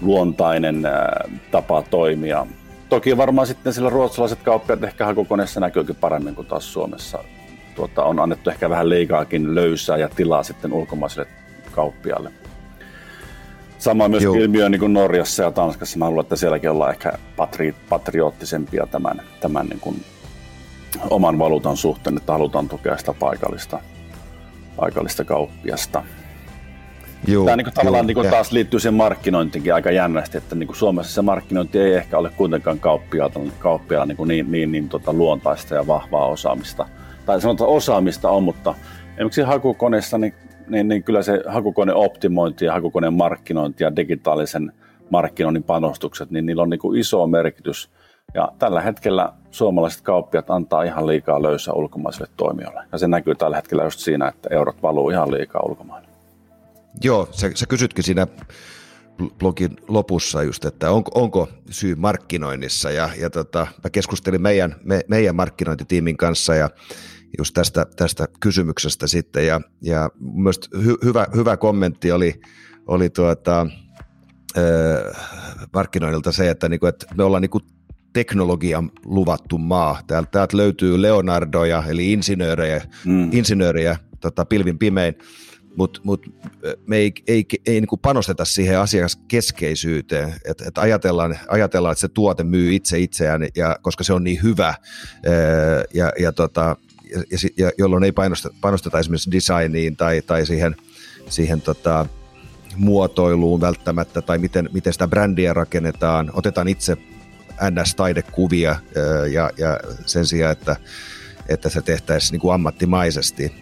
[0.00, 2.46] luontainen ää, tapa toimia.
[2.88, 7.24] Toki varmaan sitten sillä ruotsalaiset kauppiaat ehkä hakukoneessa näkyykin paremmin kuin taas Suomessa.
[7.74, 11.26] Tuota, on annettu ehkä vähän liikaakin löysää ja tilaa sitten ulkomaisille
[11.70, 12.32] kauppiaille.
[13.78, 14.34] Sama myös Joo.
[14.34, 15.98] ilmiö niin kuin Norjassa ja Tanskassa.
[15.98, 20.04] Mä luulen, että sielläkin ollaan ehkä patri, patrioottisempia tämän, tämän niin kuin
[21.10, 23.80] oman valuutan suhteen, että halutaan tukea sitä paikallista,
[24.76, 26.02] paikallista kauppiasta.
[27.26, 30.54] Joo, Tämä niin kuin, tavallaan joo, niin kuin taas liittyy siihen markkinointiinkin aika jännästi, että
[30.54, 34.88] niin kuin Suomessa se markkinointi ei ehkä ole kuitenkaan kauppiaalla, kauppiaalla niin, niin, niin, niin
[34.88, 36.88] tota, luontaista ja vahvaa osaamista.
[37.26, 38.74] Tai sanotaan osaamista on, mutta
[39.14, 40.34] esimerkiksi hakukoneessa niin,
[40.68, 44.72] niin, niin kyllä se hakukone optimointi ja hakukoneen markkinointi ja digitaalisen
[45.10, 47.90] markkinoinnin panostukset, niin niillä on niin kuin iso merkitys.
[48.34, 52.84] Ja tällä hetkellä suomalaiset kauppiat antaa ihan liikaa löysää ulkomaisille toimijoille.
[52.92, 56.08] Ja se näkyy tällä hetkellä just siinä, että eurot valuu ihan liikaa ulkomaille.
[57.04, 58.26] Joo, sä, sä kysytkin siinä
[59.38, 65.00] blogin lopussa just, että onko, onko syy markkinoinnissa ja, ja tota, mä keskustelin meidän, me,
[65.08, 66.70] meidän markkinointitiimin kanssa ja
[67.38, 72.40] just tästä, tästä kysymyksestä sitten ja, ja myös hy, hyvä, hyvä kommentti oli,
[72.86, 73.66] oli tuota,
[75.74, 77.60] markkinoinnilta se, että, niinku, että me ollaan niinku
[78.12, 80.00] teknologian luvattu maa.
[80.06, 83.32] Täältä, täältä löytyy Leonardoja, eli insinöörejä, mm.
[83.32, 85.14] insinöörejä tota, pilvin pimein,
[85.76, 86.34] mutta mut
[86.86, 92.44] me ei, ei, ei niin panosteta siihen asiakaskeskeisyyteen, että et ajatellaan, ajatellaan, että se tuote
[92.44, 94.74] myy itse itseään, ja, koska se on niin hyvä,
[95.94, 96.76] ja, ja, tota,
[97.12, 100.76] ja, ja jolloin ei panosteta, panosteta esimerkiksi designiin tai, tai siihen,
[101.28, 102.06] siihen tota,
[102.76, 106.96] muotoiluun välttämättä, tai miten, miten sitä brändiä rakennetaan, otetaan itse
[107.70, 108.76] NS-taidekuvia
[109.32, 110.76] ja, ja sen sijaan, että,
[111.48, 113.52] että se tehtäisiin niin kuin ammattimaisesti.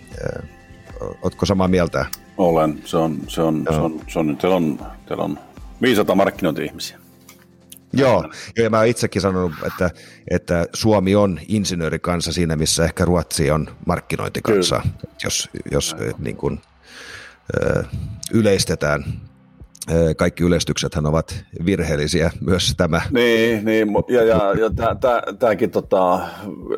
[1.22, 2.06] Oletko samaa mieltä?
[2.38, 2.82] Olen.
[2.84, 5.38] Se on, se on, se on, se on, teillä on, teillä on
[5.82, 7.00] viisata markkinointi-ihmisiä.
[7.92, 9.90] Joo, ja mä oon itsekin sanonut, että,
[10.30, 15.14] että Suomi on insinöörikansa siinä, missä ehkä Ruotsi on markkinointikansa, Kyllä.
[15.24, 16.60] jos, jos niin kuin,
[18.32, 19.04] yleistetään
[20.16, 23.00] kaikki yleistyksethän ovat virheellisiä, myös tämä.
[23.10, 24.70] Niin, niin ja, ja, ja
[25.38, 26.20] tämäkin, tota,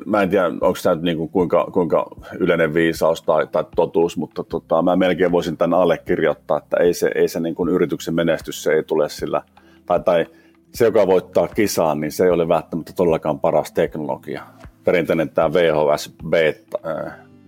[0.06, 2.06] mä en tiedä, onko tämä niinku kuinka, kuinka
[2.38, 7.10] yleinen viisaus tai, tai totuus, mutta tota, mä melkein voisin tämän allekirjoittaa, että ei se,
[7.14, 9.42] ei se niin kuin yrityksen menestys, se ei tule sillä,
[9.86, 10.26] tai, tai
[10.74, 14.42] se, joka voittaa kisaan, niin se ei ole välttämättä todellakaan paras teknologia.
[14.84, 16.78] Perinteinen tämä VHS beta,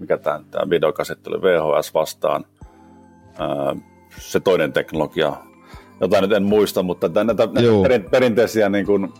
[0.00, 2.44] mikä tämä, tämä videokasetti oli VHS vastaan,
[4.18, 5.36] se toinen teknologia,
[6.04, 9.12] jota nyt en muista, mutta näitä, näitä perinteisiä niin kuin,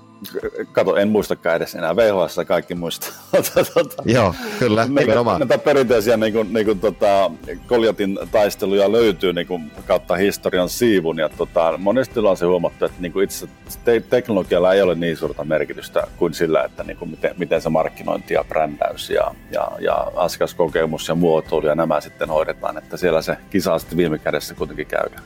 [0.72, 3.10] kato, en muistakaan edes enää, VHS kaikki muistaa.
[3.54, 5.40] tota, Joo, kyllä, nimenomaan.
[5.40, 7.30] Näitä perinteisiä niin kuin, niin kuin, tota,
[7.66, 13.00] Koljatin taisteluja löytyy niin kuin, kautta historian siivun, ja tota, monesti on se huomattu, että
[13.00, 13.48] niin kuin itse
[13.84, 17.68] te- teknologialla ei ole niin suurta merkitystä kuin sillä, että niin kuin, miten, miten se
[17.68, 23.22] markkinointi ja brändäys ja, ja, ja asiakaskokemus ja muotoilu ja nämä sitten hoidetaan, että siellä
[23.22, 25.22] se kisa sitten viime kädessä kuitenkin käydään.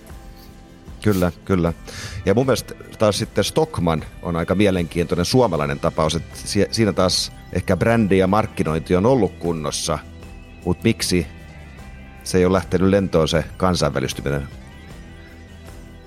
[1.02, 1.72] Kyllä, kyllä.
[2.26, 6.38] Ja mun mielestä taas sitten Stockman on aika mielenkiintoinen suomalainen tapaus, että
[6.70, 9.98] siinä taas ehkä brändi ja markkinointi on ollut kunnossa,
[10.64, 11.26] mutta miksi
[12.24, 14.48] se ei ole lähtenyt lentoon se kansainvälistyminen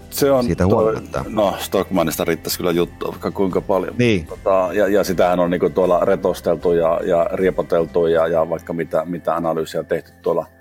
[0.09, 1.25] se on siitä huolimatta.
[1.29, 3.95] no, Stockmanista riittäisi kyllä juttu, vaikka kuinka paljon.
[3.97, 4.27] Niin.
[4.27, 9.05] Tota, ja, ja, sitähän on niinku tuolla retosteltu ja, ja riepoteltu ja, ja vaikka mitä,
[9.05, 10.45] mitä analyysiä tehty tuolla–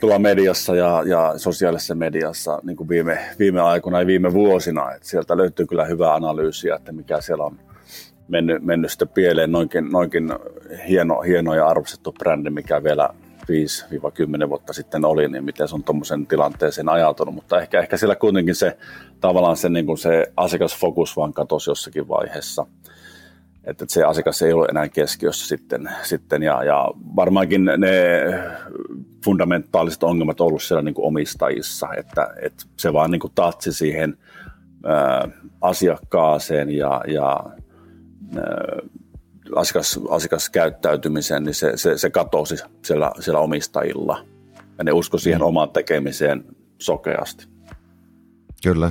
[0.00, 4.92] tuolla mediassa ja, ja sosiaalisessa mediassa niin kuin viime, viime aikoina ja viime vuosina.
[4.92, 7.58] Et sieltä löytyy kyllä hyvää analyysiä, että mikä siellä on
[8.28, 9.52] mennyt, mennyt sitten pieleen.
[9.52, 10.32] Noinkin, noinkin
[10.88, 13.08] hieno, hieno ja arvostettu brändi, mikä vielä
[14.44, 17.34] 5-10 vuotta sitten oli, niin miten se on tuommoisen tilanteeseen ajatunut.
[17.34, 18.76] Mutta ehkä, ehkä siellä kuitenkin se
[19.20, 22.66] tavallaan se, niin kuin se asiakasfokus vaan katosi jossakin vaiheessa–
[23.64, 28.20] että se asiakas ei ole enää keskiössä sitten, sitten ja, ja varmaankin ne
[29.24, 33.72] fundamentaaliset ongelmat on ollut siellä niin kuin omistajissa, että, että se vaan niin kuin tatsi
[33.72, 34.18] siihen
[34.84, 35.28] ää,
[35.60, 37.40] asiakkaaseen ja, ja
[38.36, 38.78] ää,
[39.56, 44.26] asiakas, asiakaskäyttäytymiseen, niin se, se, se katosi siellä, siellä omistajilla
[44.78, 45.46] ja ne usko siihen mm.
[45.46, 46.44] omaan tekemiseen
[46.78, 47.46] sokeasti.
[48.62, 48.90] Kyllä.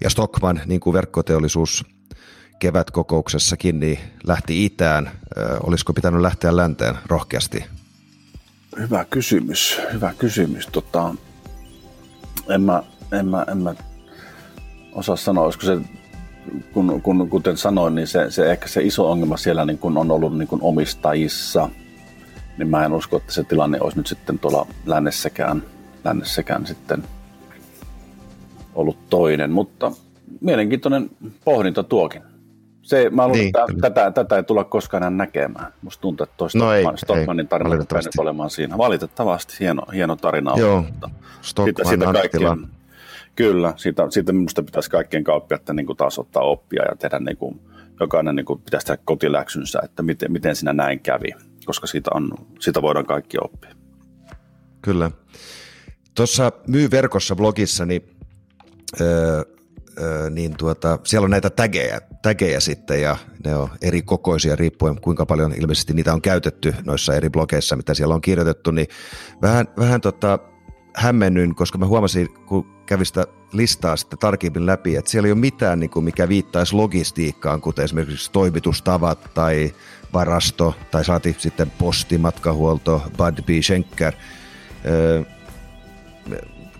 [0.00, 1.84] Ja Stockman, niin kuin verkkoteollisuus
[2.60, 5.10] kevätkokouksessakin niin lähti itään.
[5.62, 7.64] Olisiko pitänyt lähteä länteen rohkeasti?
[8.78, 10.66] Hyvä kysymys, hyvä kysymys.
[10.66, 11.14] Tota,
[12.48, 13.74] en, mä, en, mä, en mä
[14.92, 15.78] osaa sanoa, olisiko se,
[16.72, 20.10] kun, kun, kuten sanoin, niin se, se, ehkä se iso ongelma siellä niin kun on
[20.10, 21.68] ollut niin kun omistajissa,
[22.58, 25.62] niin mä en usko, että se tilanne olisi nyt sitten tuolla lännessäkään,
[26.04, 27.02] lännessäkään sitten
[28.74, 29.92] ollut toinen, mutta
[30.40, 31.10] mielenkiintoinen
[31.44, 32.29] pohdinta tuokin.
[32.90, 35.72] Se, mä luulen, niin, että tätä, tätä ei tulla koskaan enää näkemään.
[35.82, 38.78] Musta tuntuu, että toi no ei, Stockmanin tarina rupeaa olemaan siinä.
[38.78, 40.82] Valitettavasti hieno, hieno tarina Joo.
[40.82, 42.68] Mutta siitä, siitä kaikkien,
[43.36, 47.60] kyllä, siitä, siitä minusta pitäisi kaikkien kauppiaiden niin taas ottaa oppia ja tehdä niin kuin,
[48.00, 51.30] jokainen niin kuin, pitäisi tehdä kotiläksynsä, että miten, miten siinä näin kävi,
[51.66, 53.70] koska siitä, on, siitä voidaan kaikki oppia.
[54.82, 55.10] Kyllä.
[56.14, 58.02] Tuossa Myy verkossa blogissa, niin
[59.00, 59.42] öö,
[60.30, 65.26] niin tuota, siellä on näitä tägejä, tägejä sitten ja ne on eri kokoisia riippuen kuinka
[65.26, 68.86] paljon ilmeisesti niitä on käytetty noissa eri blogeissa, mitä siellä on kirjoitettu, niin
[69.42, 70.38] vähän, vähän tota,
[70.96, 75.40] hämmennyin, koska mä huomasin, kun kävin sitä listaa sitten tarkemmin läpi, että siellä ei ole
[75.40, 79.74] mitään, niin kuin, mikä viittaisi logistiikkaan, kuten esimerkiksi toimitustavat tai
[80.12, 84.14] varasto, tai saati sitten posti, matkahuolto, Budbee, Schenker.
[84.86, 85.22] Öö,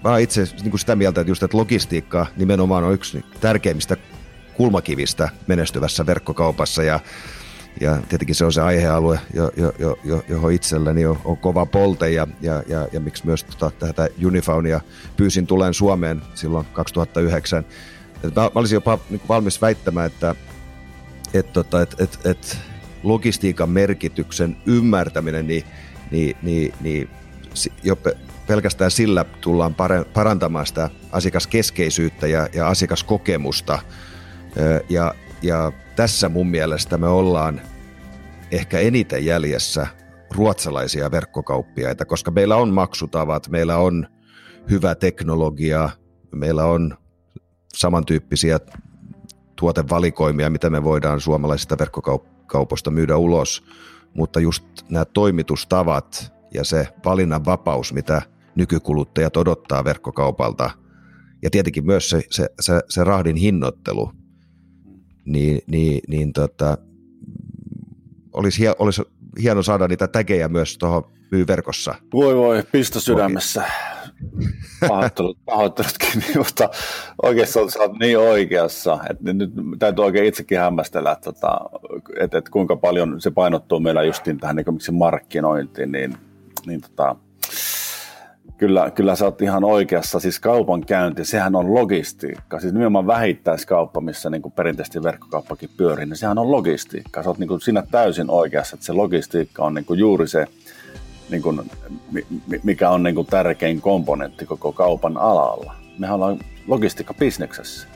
[0.05, 3.97] mä oon itse niin kuin sitä mieltä, että just että logistiikka nimenomaan on yksi tärkeimmistä
[4.55, 7.01] kulmakivistä menestyvässä verkkokaupassa ja
[7.81, 11.67] ja tietenkin se on se aihealue, jo, jo, jo, jo, johon itselläni on, on kova
[11.67, 14.81] polte ja, ja, ja, ja miksi myös tota, tätä Unifaunia
[15.17, 17.65] pyysin tulen Suomeen silloin 2009.
[18.25, 20.35] Et mä, mä olisin jopa niin valmis väittämään, että
[21.35, 22.59] et, tota, et, et, et
[23.03, 25.65] logistiikan merkityksen ymmärtäminen, niin,
[26.11, 27.11] niin, niin, niin
[27.83, 27.97] jo
[28.51, 29.75] pelkästään sillä tullaan
[30.13, 33.79] parantamaan sitä asiakaskeskeisyyttä ja, ja asiakaskokemusta.
[34.89, 37.61] Ja, ja tässä mun mielestä me ollaan
[38.51, 39.87] ehkä eniten jäljessä
[40.31, 44.07] ruotsalaisia verkkokauppiaita, koska meillä on maksutavat, meillä on
[44.71, 45.91] hyvä teknologia,
[46.35, 46.97] meillä on
[47.75, 48.61] samantyyppisiä
[49.57, 53.65] tuotevalikoimia, mitä me voidaan suomalaisista verkkokaupoista myydä ulos,
[54.15, 58.23] mutta just nämä toimitustavat ja se valinnan vapaus, mitä
[58.55, 60.71] nykykuluttajat odottaa verkkokaupalta.
[61.43, 64.13] Ja tietenkin myös se, se, se, se rahdin hinnoittelu,
[65.25, 66.79] niin, niin, niin tota,
[68.33, 69.03] olisi, olisi
[69.43, 71.95] hieno saada niitä tägejä myös tuohon myyverkossa.
[72.13, 73.65] Voi voi, pisto sydämessä.
[74.89, 76.69] Pahoittelut, pahoittelutkin, mutta
[77.23, 81.61] oikeasti sä oot niin oikeassa, että nyt täytyy oikein itsekin hämmästellä, että, tota,
[82.21, 86.15] että, että kuinka paljon se painottuu meillä justiin tähän niin markkinointiin, niin,
[86.67, 87.17] niin tota,
[88.61, 90.21] kyllä, kyllä sä oot ihan oikeassa.
[90.21, 92.61] Siis kaupankäynti, sehän on logistiikka.
[92.61, 97.23] Siis nimenomaan vähittäiskauppa, missä niin kuin perinteisesti verkkokauppakin pyörii, niin sehän on logistiikka.
[97.23, 100.47] Sä oot niin kuin siinä täysin oikeassa, että se logistiikka on niin kuin juuri se,
[101.31, 101.71] niin kuin,
[102.63, 105.75] mikä on niin kuin tärkein komponentti koko kaupan alalla.
[105.99, 107.89] Mehän ollaan logistiikka-bisneksessä.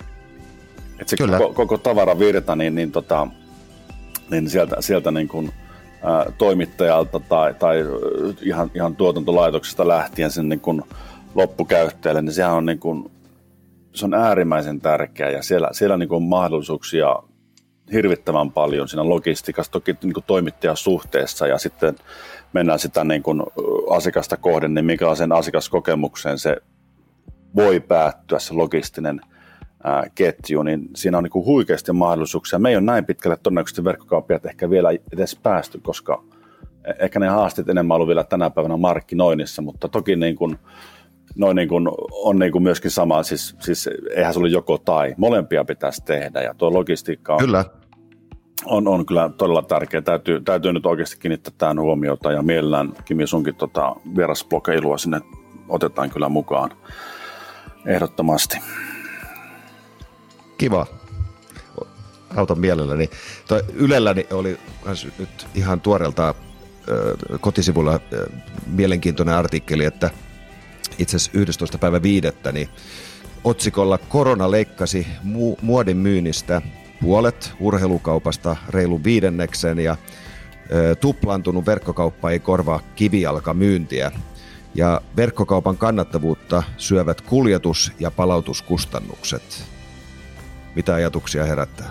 [0.98, 1.38] Että se Kyllä.
[1.38, 3.26] koko, koko tavaravirta, niin, niin, tota,
[4.30, 5.52] niin sieltä, sieltä niin kuin,
[6.38, 7.84] toimittajalta tai, tai
[8.42, 10.82] ihan, ihan tuotantolaitoksesta lähtien sen niin kuin
[11.34, 13.10] loppukäyttäjälle, niin sehän on, niin kuin,
[13.94, 17.16] se on äärimmäisen tärkeää ja siellä, siellä niin kuin on mahdollisuuksia
[17.92, 21.94] hirvittävän paljon siinä logistiikassa, toki niin kuin toimittajasuhteessa ja sitten
[22.52, 23.42] mennään sitä niin kuin
[23.90, 26.56] asiakasta kohden, niin mikä on sen asiakaskokemukseen se
[27.56, 29.20] voi päättyä se logistinen
[29.84, 32.58] ää, ketju, niin siinä on niin kuin huikeasti mahdollisuuksia.
[32.58, 36.22] Me ei ole näin pitkälle todennäköisesti verkkokauppiat ehkä vielä edes päästy, koska
[36.84, 40.58] e-, ehkä ne haastit enemmän ollut vielä tänä päivänä markkinoinnissa, mutta toki niin kuin,
[41.36, 45.14] noin niin kuin on niin kuin myöskin sama, siis, siis eihän se ole joko tai,
[45.16, 47.64] molempia pitäisi tehdä ja tuo logistiikka on, Kyllä
[48.64, 50.02] on, on kyllä todella tärkeä.
[50.02, 55.20] Täytyy, täytyy nyt oikeasti kiinnittää tähän huomiota ja mielellään Kimi sunkin tota, vierasblokeilua sinne
[55.68, 56.70] otetaan kyllä mukaan
[57.86, 58.58] ehdottomasti.
[60.58, 60.86] Kiva.
[62.36, 63.10] Autan mielelläni.
[63.48, 64.58] Toi Ylelläni oli
[65.18, 66.34] nyt ihan tuoreelta
[67.40, 68.00] kotisivulla
[68.66, 70.10] mielenkiintoinen artikkeli, että
[70.98, 71.78] itse asiassa 11.
[71.78, 72.68] päivä viidettä, niin
[73.44, 76.62] otsikolla Korona leikkasi mu- muodin myynnistä
[77.00, 79.96] puolet urheilukaupasta reilun viidenneksen ja
[80.72, 84.12] ö, tuplaantunut verkkokauppa ei korvaa kivijalkamyyntiä.
[84.74, 89.73] Ja verkkokaupan kannattavuutta syövät kuljetus- ja palautuskustannukset.
[90.76, 91.90] Mitä ajatuksia herättää?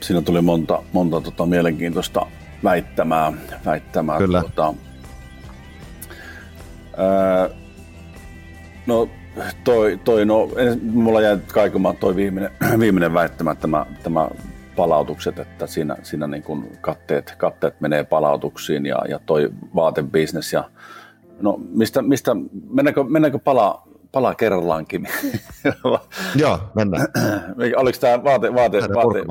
[0.00, 2.26] Siinä tuli monta, monta tota, mielenkiintoista
[2.64, 3.32] väittämää.
[3.66, 4.42] väittämää Kyllä.
[4.42, 4.74] Tota,
[6.96, 7.50] ää,
[8.86, 9.08] no
[9.64, 10.48] toi, toi no,
[10.82, 14.28] mulla jäi kaikumaan toi viimeinen, viimeinen väittämä, tämä, tämä
[14.76, 20.70] palautukset, että siinä, siinä niin kuin katteet, katteet menee palautuksiin ja, ja toi vaatebisnes ja
[21.40, 22.36] no mistä, mistä
[22.70, 25.08] mennäänkö, mennäänkö pala, pala kerrallaankin?
[26.40, 27.06] Joo, mennään.
[27.76, 29.24] Oliko tämä vaate, vaate, vaate,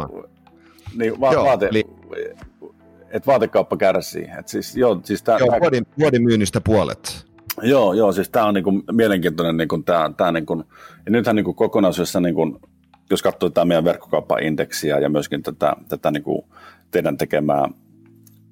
[0.95, 1.83] niin, va, Joo, vaate, eli...
[3.09, 4.27] että vaatekauppa kärsii.
[4.39, 7.25] Et siis, joo, siis tää, joo, vuodin, vuodin myynnistä puolet.
[7.61, 10.63] Joo, joo, siis tämä on niinku mielenkiintoinen, niinku tää, tää niinku,
[11.05, 12.59] ja nythän niinku kokonaisuudessa, niinku,
[13.09, 16.45] jos katsoo tätä meidän verkkokauppaindeksiä ja myöskin tätä, tätä niinku
[16.91, 17.69] teidän tekemää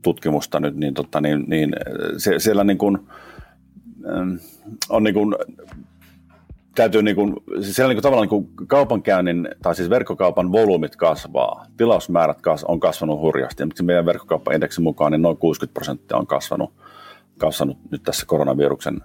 [0.01, 1.75] tutkimusta nyt, niin, tota, niin, niin
[2.17, 2.97] se, siellä niinku,
[4.09, 4.35] ähm,
[4.89, 5.35] on niinku,
[6.77, 12.63] täytyy niinku, siis siellä niinku tavallaan niinku kaupankäynnin, tai siis verkkokaupan volyymit kasvaa, tilausmäärät kas,
[12.63, 16.73] on kasvanut hurjasti, ja meidän verkkokauppaindeksin mukaan niin noin 60 prosenttia on kasvanut
[17.37, 19.01] kasvanut nyt tässä koronaviruksen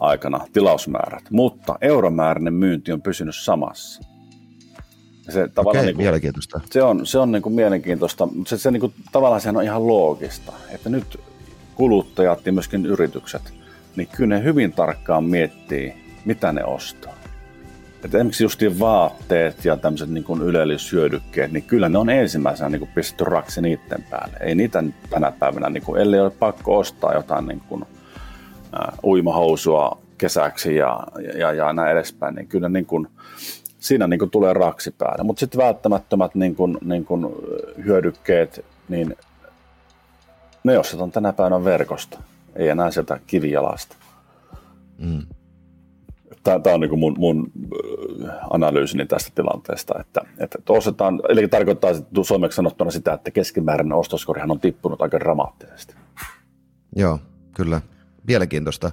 [0.00, 4.02] aikana tilausmäärät, mutta euromääräinen myynti on pysynyt samassa.
[5.28, 6.60] Se, tavallaan Okei, niin kuin, mielenkiintoista.
[6.70, 9.62] Se on, se on niin kuin mielenkiintoista, mutta se, se niin kuin, tavallaan sehän on
[9.62, 11.20] ihan loogista, että nyt
[11.74, 13.42] kuluttajat ja myöskin yritykset,
[13.96, 17.14] niin kyllä ne hyvin tarkkaan miettii, mitä ne ostaa.
[18.04, 22.88] Että esimerkiksi justiin vaatteet ja tämmöiset niin kuin ylellishyödykkeet, niin kyllä ne on ensimmäisenä niin
[22.94, 24.36] pistetty raksi niiden päälle.
[24.40, 29.98] Ei niitä tänä päivänä, niin kuin, ellei ole pakko ostaa jotain niin kuin, uh, uimahousua
[30.18, 31.00] kesäksi ja,
[31.38, 33.08] ja, ja näin edespäin, niin kyllä niin kuin,
[33.78, 35.24] siinä niin kuin tulee raksi päälle.
[35.24, 37.26] Mutta sitten välttämättömät niin kuin, niin kuin
[37.84, 39.16] hyödykkeet, niin
[40.64, 42.18] ne ostetaan tänä päivänä verkosta,
[42.56, 43.96] ei enää sieltä kivijalasta.
[44.98, 45.26] Mm
[46.44, 47.52] tämä on niin mun, mun
[48.50, 51.90] analyysini tästä tilanteesta, että, että ostetaan, eli tarkoittaa
[52.22, 55.94] suomeksi sanottuna sitä, että keskimääräinen ostoskorihan on tippunut aika dramaattisesti.
[56.96, 57.18] Joo,
[57.56, 57.80] kyllä.
[58.26, 58.90] Mielenkiintoista.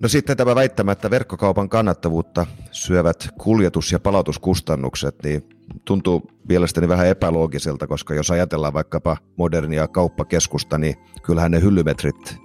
[0.00, 5.48] No sitten tämä väittämättä verkkokaupan kannattavuutta syövät kuljetus- ja palautuskustannukset, niin
[5.84, 12.36] tuntuu mielestäni vähän epäloogiselta, koska jos ajatellaan vaikkapa modernia kauppakeskusta, niin kyllähän ne hyllymetrit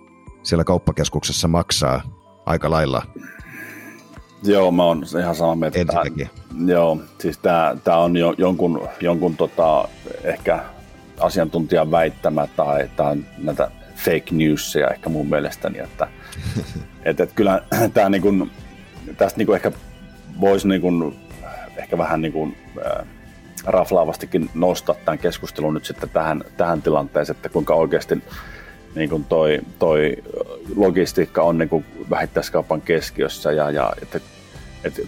[0.44, 2.02] siellä kauppakeskuksessa maksaa
[2.46, 3.02] aika lailla
[4.44, 5.80] Joo, mä oon ihan samaa mieltä.
[5.80, 6.30] Ensinnäkin.
[6.66, 9.88] Joo, siis tää, tää on jo, jonkun, jonkun tota,
[10.24, 10.60] ehkä
[11.20, 16.08] asiantuntijan väittämä tai, tai näitä fake newsia ehkä mun mielestäni, että
[17.06, 17.62] et, et kyllä
[17.94, 18.48] tää niinku,
[19.18, 19.72] tästä niinku ehkä
[20.42, 21.14] voisi niinku,
[21.78, 22.48] ehkä vähän niinku,
[22.86, 23.08] äh,
[23.66, 28.24] raflaavastikin nostaa tämän keskustelun nyt sitten tähän, tähän tilanteeseen, että kuinka oikeasti
[28.96, 30.16] niin kuin toi, toi
[30.76, 34.20] logistiikka on niin kuin vähittäiskaupan keskiössä ja, ja että,
[34.84, 35.02] että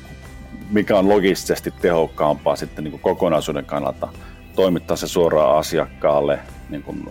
[0.71, 4.07] mikä on logistisesti tehokkaampaa sitten niin kuin kokonaisuuden kannalta
[4.55, 7.09] toimittaa se suoraan asiakkaalle, niin kuin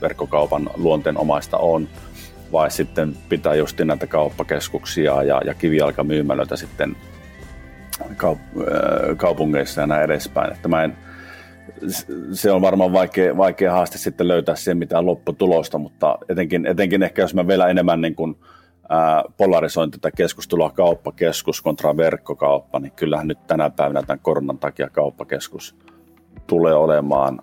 [0.00, 1.88] verkkokaupan luonteenomaista on,
[2.52, 6.96] vai sitten pitää just näitä kauppakeskuksia ja, ja kivijalkamyymälöitä sitten
[8.00, 10.52] kaup- äh, kaupungeissa ja näin edespäin.
[10.52, 10.96] Että mä en,
[12.32, 17.22] se on varmaan vaikea, vaikea haaste sitten löytää siihen mitään lopputulosta, mutta etenkin, etenkin ehkä
[17.22, 18.61] jos mä vielä enemmän niin kuin, ää,
[19.36, 25.76] polarisoin tätä keskustelua kauppakeskus kontra verkkokauppa, niin kyllähän nyt tänä päivänä tämän koronan takia kauppakeskus
[26.46, 27.42] tulee olemaan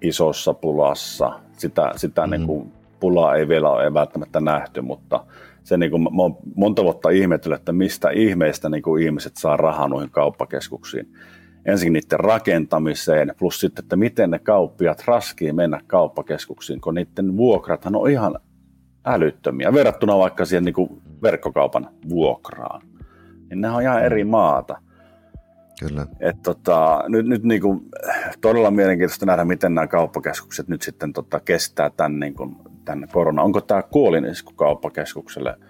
[0.00, 1.40] isossa pulassa.
[1.52, 2.36] Sitä, sitä mm-hmm.
[2.36, 5.24] niin kuin, pulaa ei vielä ole välttämättä nähty, mutta
[5.62, 9.56] se niin kuin, mä oon monta vuotta ihmetellyt, että mistä ihmeistä niin kuin ihmiset saa
[9.56, 11.08] rahaa noihin kauppakeskuksiin
[11.64, 17.96] ensin niiden rakentamiseen, plus sitten, että miten ne kauppiat raskii mennä kauppakeskuksiin, kun niiden vuokrathan
[17.96, 18.38] on ihan
[19.04, 22.82] älyttömiä verrattuna vaikka siihen niin kuin verkkokaupan vuokraan.
[23.50, 24.78] Niin nämä on ihan eri maata.
[25.80, 26.06] Kyllä.
[26.20, 27.80] Et tota, nyt nyt niin kuin,
[28.40, 33.42] todella mielenkiintoista nähdä, miten nämä kauppakeskukset nyt sitten tota, kestää tämän, niin kuin, tämän korona.
[33.42, 35.56] Onko tämä kuolinisku kauppakeskukselle–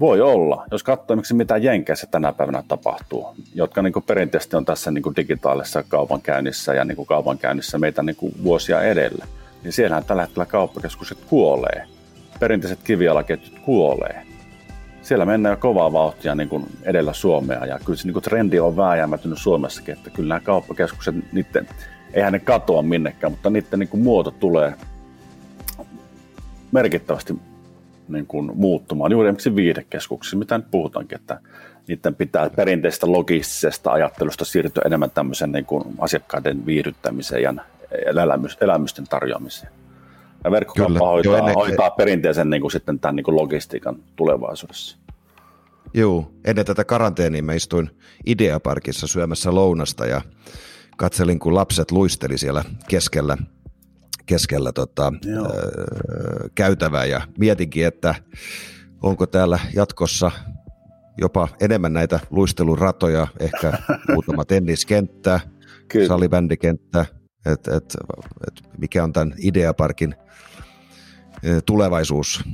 [0.00, 4.64] voi olla, jos katsoo miksi mitä Jenkeissä tänä päivänä tapahtuu, jotka niin kuin perinteisesti on
[4.64, 9.26] tässä niin kuin digitaalisessa kaupankäynnissä ja niin kuin kaupankäynnissä meitä niin kuin vuosia edellä,
[9.62, 11.86] niin siellähän tällä hetkellä kauppakeskukset kuolee.
[12.40, 14.22] Perinteiset kivialaketjut kuolee.
[15.02, 18.60] Siellä mennään jo kovaa vauhtia niin kuin edellä Suomea ja kyllä se niin kuin trendi
[18.60, 21.68] on vääjäämätön Suomessakin, että kyllä nämä kauppakeskukset, niiden,
[22.12, 24.74] eihän ne katoa minnekään, mutta niiden niin kuin muoto tulee
[26.72, 27.34] merkittävästi
[28.08, 31.40] niin kuin muuttumaan juuri esimerkiksi viidekeskuksissa, mitä nyt puhutaankin, että
[31.88, 37.54] niiden pitää perinteistä logistisesta ajattelusta siirtyä enemmän tämmöisen niin kuin asiakkaiden viihdyttämiseen ja
[38.60, 39.72] elämysten tarjoamiseen.
[40.46, 41.54] Ja verkkokauppa hoitaa, ennen...
[41.54, 44.98] hoitaa perinteisen niin kuin, sitten tämän niin kuin logistiikan tulevaisuudessa.
[45.94, 47.90] Joo, ennen tätä karanteenia mä istuin
[48.26, 50.20] Ideaparkissa syömässä lounasta ja
[50.96, 53.36] katselin, kun lapset luisteli siellä keskellä
[54.26, 55.38] keskellä tota, ö,
[56.54, 58.14] käytävää ja mietinkin, että
[59.02, 60.30] onko täällä jatkossa
[61.18, 63.72] jopa enemmän näitä luisteluratoja, ehkä
[64.12, 65.40] muutama tenniskenttä,
[65.88, 67.06] Kyllä.
[67.52, 67.96] Että et,
[68.46, 70.14] et mikä on tämän Ideaparkin
[71.66, 72.44] tulevaisuus.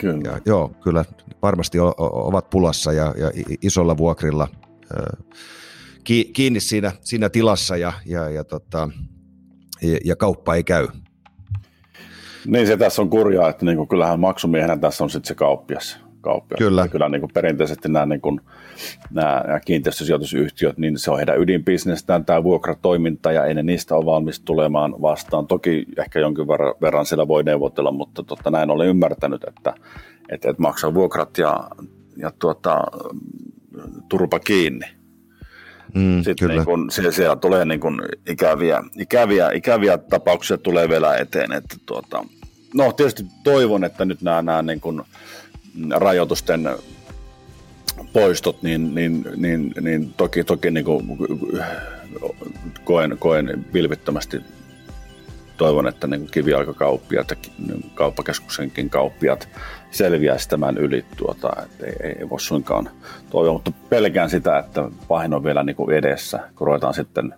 [0.00, 0.30] Kyllä.
[0.30, 1.04] Ja, joo, kyllä
[1.42, 3.30] varmasti ovat pulassa ja, ja
[3.62, 4.48] isolla vuokrilla
[6.32, 8.88] kiinni siinä, siinä tilassa ja, ja, ja tota,
[10.04, 10.88] ja kauppa ei käy.
[12.46, 16.01] Niin se tässä on kurjaa, että niin kuin, kyllähän maksumiehenä tässä on sitten se kauppias.
[16.22, 16.58] Kauppias.
[16.58, 16.88] Kyllä.
[16.88, 18.40] Kyllä niin kuin perinteisesti nämä, niin kuin,
[19.10, 24.06] nämä, nämä kiinteistösijoitusyhtiöt, niin se on heidän ydinbisnestään tämä vuokratoiminta ja ei ne niistä ole
[24.06, 25.46] valmis tulemaan vastaan.
[25.46, 29.74] Toki ehkä jonkin verran, verran siellä voi neuvotella, mutta totta, näin olen ymmärtänyt, että,
[30.28, 31.68] että, että maksaa vuokrat ja,
[32.16, 32.84] ja tuota,
[34.08, 35.02] turpa kiinni
[35.94, 36.54] Mm, Sitten kyllä.
[36.54, 41.52] Niin kun, siellä, siellä tulee niin kun ikäviä, ikäviä, ikäviä tapauksia tulee vielä eteen.
[41.52, 42.24] Että tuota,
[42.74, 45.04] no tietysti toivon, että nyt nämä, nämä niin kun
[45.90, 46.68] rajoitusten
[48.12, 51.18] poistot, niin, niin, niin, niin toki, toki niin kuin
[52.84, 54.40] koen, koen vilpittömästi
[55.56, 57.36] toivon, että niin kiviaikakauppiat ja
[57.94, 59.48] kauppakeskuksenkin kauppiat
[59.90, 62.90] selviäisi tämän yli, tuota, että ei, ei, ei voi suinkaan
[63.30, 67.34] toivoa, mutta pelkään sitä, että pahin on vielä niin kuin edessä, kun ruvetaan sitten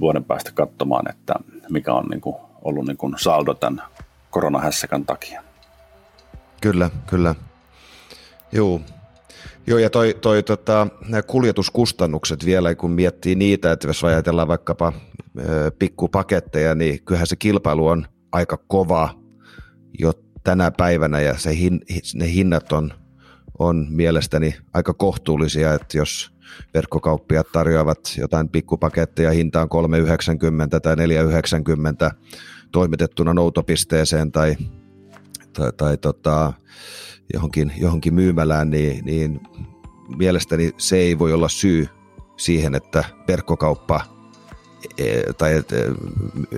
[0.00, 1.34] vuoden päästä katsomaan, että
[1.70, 3.82] mikä on niin kuin ollut niin kuin saldo tämän
[4.30, 5.42] koronahässäkän takia.
[6.60, 7.34] Kyllä, kyllä.
[8.52, 8.80] Joo,
[9.68, 14.92] Joo, ja toi, toi tota, nämä kuljetuskustannukset vielä, kun miettii niitä, että jos ajatellaan vaikkapa
[15.38, 19.14] ö, pikkupaketteja, niin kyllähän se kilpailu on aika kova
[19.98, 20.12] jo
[20.44, 21.80] tänä päivänä, ja se hin,
[22.14, 22.92] ne hinnat on,
[23.58, 26.32] on mielestäni aika kohtuullisia, että jos
[26.74, 29.68] verkkokauppiat tarjoavat jotain pikkupaketteja hintaan
[30.74, 32.14] 3,90 tai 4,90
[32.72, 34.56] toimitettuna noutopisteeseen tai,
[35.52, 36.52] tai, tai tota,
[37.34, 39.40] johonkin, johonkin myymälään, niin, niin
[40.16, 41.88] mielestäni se ei voi olla syy
[42.36, 44.00] siihen, että verkkokauppa
[44.98, 45.72] e, tai et,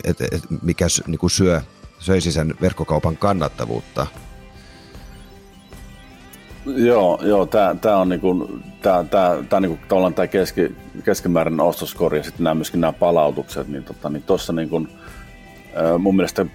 [0.05, 1.61] et, et, mikä niin kuin syö,
[1.99, 4.07] söisi sen verkkokaupan kannattavuutta.
[6.67, 7.47] Joo, joo
[7.81, 12.55] tämä on, niinku, tää, tää, tää niinku, tavallaan tämä keski, keskimääräinen ostoskori ja sitten nämä
[12.55, 13.85] myöskin nämä palautukset, niin
[14.27, 14.87] tuossa tota, niin niinku,
[15.99, 16.47] mun mielestä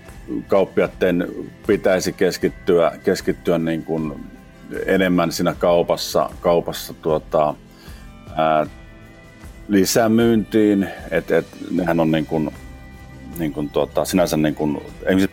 [0.47, 1.27] kauppiaiden
[1.67, 4.13] pitäisi keskittyä, keskittyä niin kuin
[4.85, 7.55] enemmän siinä kaupassa, kaupassa tuota,
[8.35, 8.65] ää,
[9.67, 12.51] lisämyyntiin, että et, nehän on niin kuin,
[13.39, 14.81] niin kuin tuota, sinänsä niin kuin,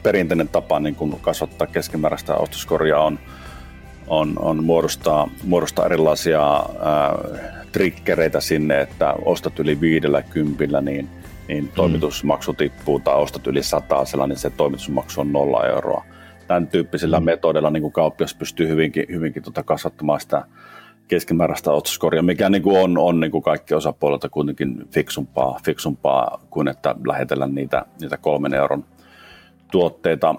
[0.03, 3.18] perinteinen tapa niin kuin kasvattaa keskimääräistä ostoskoria on,
[4.07, 7.18] on, on muodostaa, muodostaa erilaisia ää,
[7.72, 11.09] trikkereitä sinne, että ostat yli viidellä kympillä, niin,
[11.49, 11.70] niin mm.
[11.74, 16.05] toimitusmaksu tippuu, tai ostat yli sataa, niin se toimitusmaksu on nolla euroa.
[16.49, 17.24] Tämän tyyppisillä mm.
[17.24, 20.45] metodeilla niin kuin kauppias pystyy hyvinkin, hyvinkin tuota kasvattamaan sitä
[21.09, 26.68] keskimääräistä ostoskoria, mikä niin kuin on, on niin kuin kaikki osapuolelta kuitenkin fiksumpaa, fiksumpaa kuin
[26.68, 28.84] että lähetellä niitä, niitä kolmen euron
[29.72, 30.34] tuotteita.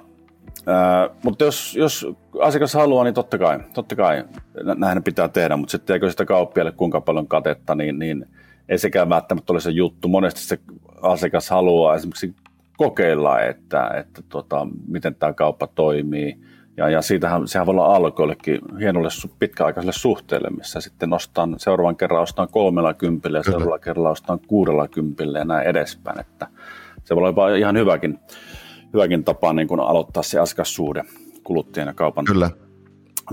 [0.66, 2.08] Ää, mutta jos, jos
[2.42, 4.24] asiakas haluaa, niin totta kai, totta kai
[4.76, 8.26] näin pitää tehdä, mutta sitten eikö sitä kauppialle kuinka paljon katetta, niin, niin
[8.70, 10.08] ei sekään välttämättä ole se juttu.
[10.08, 10.60] Monesti se
[11.04, 12.36] asiakas haluaa esimerkiksi
[12.78, 16.38] kokeilla, että, että tota, miten tämä kauppa toimii,
[16.78, 22.22] ja, ja siitähän sehän voi olla alkoillekin hienolle pitkäaikaiselle suhteelle, missä sitten nostan seuraavan kerran
[22.22, 26.20] ostaan kolmella kympillä ja seuraavalla kerralla ostaan kuudella kympillä ja näin edespäin.
[26.20, 26.48] Että
[27.04, 28.20] se voi olla ihan hyväkin,
[28.94, 31.04] hyväkin tapa niin kuin aloittaa se asiakassuhde
[31.44, 32.50] kuluttajien ja kaupan Kyllä.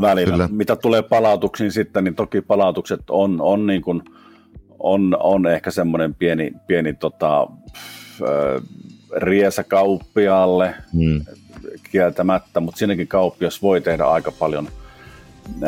[0.00, 0.32] välillä.
[0.32, 0.48] Kyllä.
[0.52, 4.02] Mitä tulee palautuksiin sitten, niin toki palautukset on, on, niin kuin,
[4.80, 7.46] on, on ehkä semmoinen pieni, pieni tota,
[9.16, 11.24] riesa kauppiaalle, hmm
[11.92, 14.68] kieltämättä, mutta siinäkin kauppias voi tehdä aika paljon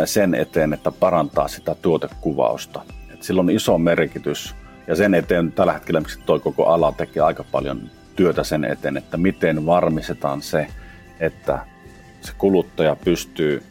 [0.04, 2.82] sen eteen, että parantaa sitä tuotekuvausta.
[3.12, 4.54] Et sillä on iso merkitys
[4.86, 7.80] ja sen eteen tällä hetkellä tuo koko ala tekee aika paljon
[8.16, 10.66] työtä sen eteen, että miten varmistetaan se,
[11.20, 11.66] että
[12.20, 13.62] se kuluttaja pystyy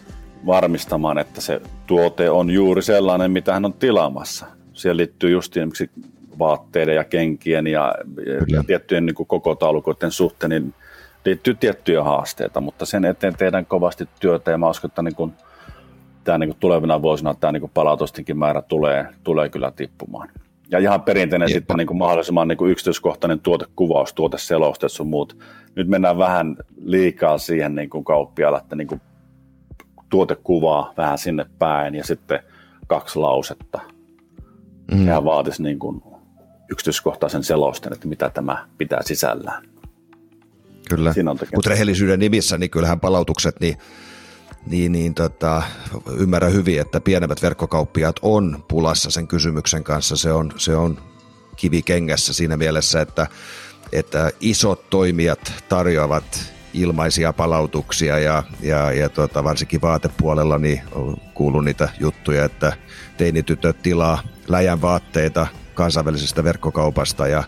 [0.46, 4.46] varmistamaan, että se tuote on juuri sellainen, mitä hän on tilaamassa.
[4.82, 5.92] Siellä liittyy just esimerkiksi
[6.40, 7.96] vaatteiden ja kenkien ja,
[8.48, 10.74] ja tiettyjen niin koko taulukoiden suhteen, niin
[11.26, 15.34] liittyy tiettyjä haasteita, mutta sen eteen tehdään kovasti työtä ja mä uskon, että niin kuin,
[16.24, 20.30] tämä niin kuin tulevina vuosina tämä niin kuin palautustenkin määrä tulee, tulee kyllä tippumaan.
[20.72, 21.58] Ja ihan perinteinen Jepa.
[21.58, 25.38] sitten niin kuin mahdollisimman niin kuin yksityiskohtainen tuotekuvaus, tuoteselostet sun muut.
[25.76, 29.02] Nyt mennään vähän liikaa siihen niin kuin kauppiaalla, että niin kuin
[30.10, 32.40] tuotekuvaa vähän sinne päin ja sitten
[32.88, 33.82] kaksi lausetta.
[34.92, 35.06] Mm.
[35.06, 36.04] Sehän vaatisi niin kuin
[36.72, 39.64] yksityiskohtaisen selosten, että mitä tämä pitää sisällään.
[40.90, 41.14] Kyllä,
[41.56, 43.78] mutta rehellisyyden nimissä, niin kyllähän palautukset, niin,
[44.66, 45.64] niin, niin tota,
[46.18, 50.16] ymmärrän hyvin, että pienemmät verkkokauppiaat on pulassa sen kysymyksen kanssa.
[50.16, 50.98] Se on, se on
[51.56, 53.28] kivikengässä siinä mielessä, että,
[53.92, 61.66] että isot toimijat tarjoavat ilmaisia palautuksia ja, ja, ja tota, varsinkin vaatepuolella niin on kuullut
[61.66, 62.74] niitä juttuja, että
[63.22, 67.44] teinitytöt tilaa läjän vaatteita kansainvälisestä verkkokaupasta ja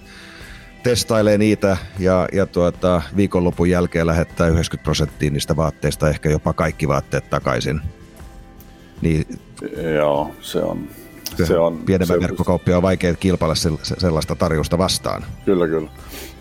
[0.83, 6.87] testailee niitä ja, ja tuota, viikonlopun jälkeen lähettää 90 prosenttia niistä vaatteista, ehkä jopa kaikki
[6.87, 7.81] vaatteet takaisin.
[9.01, 9.39] Niin,
[9.95, 10.87] Joo, se on...
[11.43, 13.55] Se on pienemmän verkkokauppia on vaikea kilpailla
[13.97, 15.25] sellaista tarjousta vastaan.
[15.45, 15.89] Kyllä, kyllä.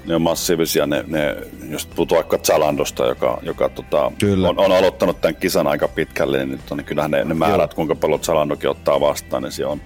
[0.07, 1.37] Ne on massiivisia, ne, ne
[1.71, 4.49] jos puhutaan vaikka Zalandosta, joka, joka tota, kyllä.
[4.49, 7.71] On, on, aloittanut tämän kisan aika pitkälle, niin, nyt on, niin kyllähän ne, ne määrät,
[7.71, 7.77] Joo.
[7.77, 9.81] kuinka paljon Zalandokin ottaa vastaan, niin se on,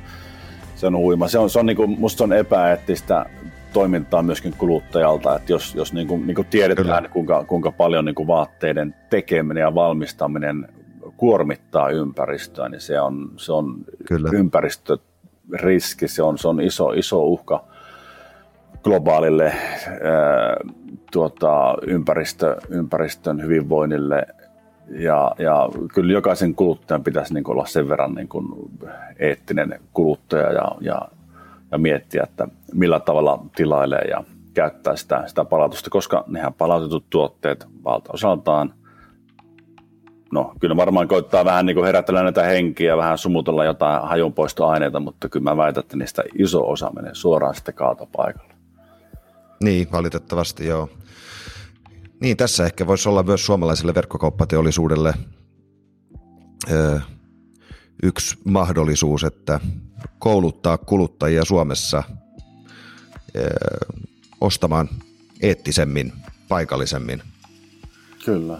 [0.76, 1.28] se on huima.
[1.28, 3.26] Se on, se on niin kuin, musta se on epäeettistä
[3.72, 8.14] toimintaa myöskin kuluttajalta, että jos, jos niin kuin, niin kuin tiedetään, kuinka, kuinka paljon niin
[8.14, 10.68] kuin vaatteiden tekeminen ja valmistaminen
[11.16, 14.30] kuormittaa ympäristöä, niin se on, se on Kyllä.
[14.32, 17.64] ympäristöriski, se on, se on iso, iso uhka
[18.86, 20.56] globaalille ää,
[21.12, 24.26] tuota, ympäristö, ympäristön hyvinvoinnille
[24.88, 28.46] ja, ja kyllä jokaisen kuluttajan pitäisi niin olla sen verran niin kuin
[29.18, 31.08] eettinen kuluttaja ja, ja
[31.72, 34.24] ja miettiä, että millä tavalla tilailee ja
[34.54, 38.74] käyttää sitä, sitä palautusta, koska nehän palautetut tuotteet valtaosaltaan,
[40.32, 45.28] no kyllä varmaan koittaa vähän niin kuin herätellä näitä henkiä, vähän sumutella jotain hajunpoistoaineita, mutta
[45.28, 48.55] kyllä mä väitän, että niistä iso osa menee suoraan sitten kaatopaikalle.
[49.60, 50.88] Niin, valitettavasti joo.
[52.20, 55.14] Niin, tässä ehkä voisi olla myös suomalaiselle verkkokauppateollisuudelle
[56.70, 56.98] öö,
[58.02, 59.60] yksi mahdollisuus, että
[60.18, 62.02] kouluttaa kuluttajia Suomessa
[64.40, 64.88] ostamaan
[65.42, 66.12] eettisemmin,
[66.48, 67.22] paikallisemmin.
[68.24, 68.58] Kyllä.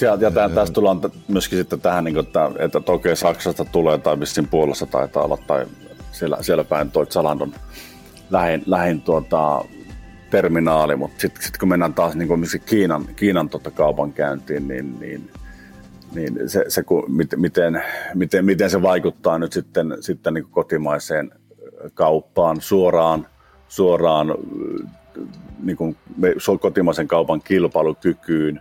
[0.00, 3.98] Ja, ja tämän, tästä tullaan myöskin sitten tähän, niin kuin, että, että toki Saksasta tulee
[3.98, 5.66] tai vissiin Puolassa taitaa olla tai
[6.12, 7.54] siellä, siellä päin toi Zalandon
[8.30, 9.64] lähin, lähin tuota,
[10.30, 15.30] terminaali, mutta sitten sit kun mennään taas niin kuin Kiinan, Kiinan tota kaupankäyntiin, niin, niin
[16.14, 16.84] niin se, se
[17.40, 17.82] miten,
[18.14, 21.30] miten, miten se vaikuttaa nyt sitten, sitten niin kotimaiseen
[21.94, 23.26] kauppaan suoraan,
[23.68, 24.34] suoraan
[25.62, 25.96] niin kuin
[26.60, 28.60] kotimaisen kaupan kilpailukykyyn,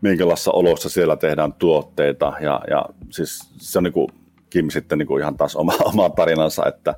[0.00, 2.32] minkälaisissa oloissa siellä tehdään tuotteita.
[2.40, 4.08] Ja, ja siis se on niin kuin,
[4.50, 6.94] Kim sitten niin kuin ihan taas oma, oma tarinansa, että,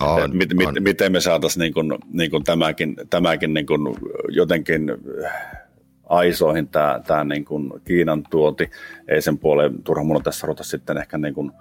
[0.00, 3.96] on, että mit, mit, miten me saataisiin niin kuin, niin kuin tämäkin, tämäkin niin kuin
[4.28, 4.92] jotenkin
[6.08, 8.70] aisoihin tämä, tämä niin kuin Kiinan tuonti.
[9.08, 11.52] Ei sen puoleen turha mun tässä ruveta sitten ehkä niin kuin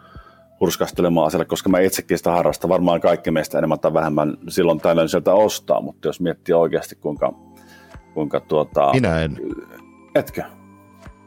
[0.59, 2.69] hurskastelemaan asialle, koska mä itsekin sitä harrasta.
[2.69, 7.33] Varmaan kaikki meistä enemmän tai vähemmän silloin tällöin sieltä ostaa, mutta jos miettii oikeasti kuinka,
[8.13, 8.91] kuinka tuota...
[8.93, 9.37] Minä en.
[10.15, 10.43] Etkö?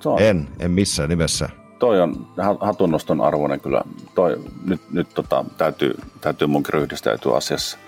[0.05, 0.23] on.
[0.23, 1.49] En, en missään nimessä.
[1.83, 2.27] Toi on
[2.61, 3.83] hatunnoston arvoinen kyllä.
[4.15, 7.79] Toi, nyt nyt tota, täytyy, täytyy munkin ryhdistäytyä asiassa.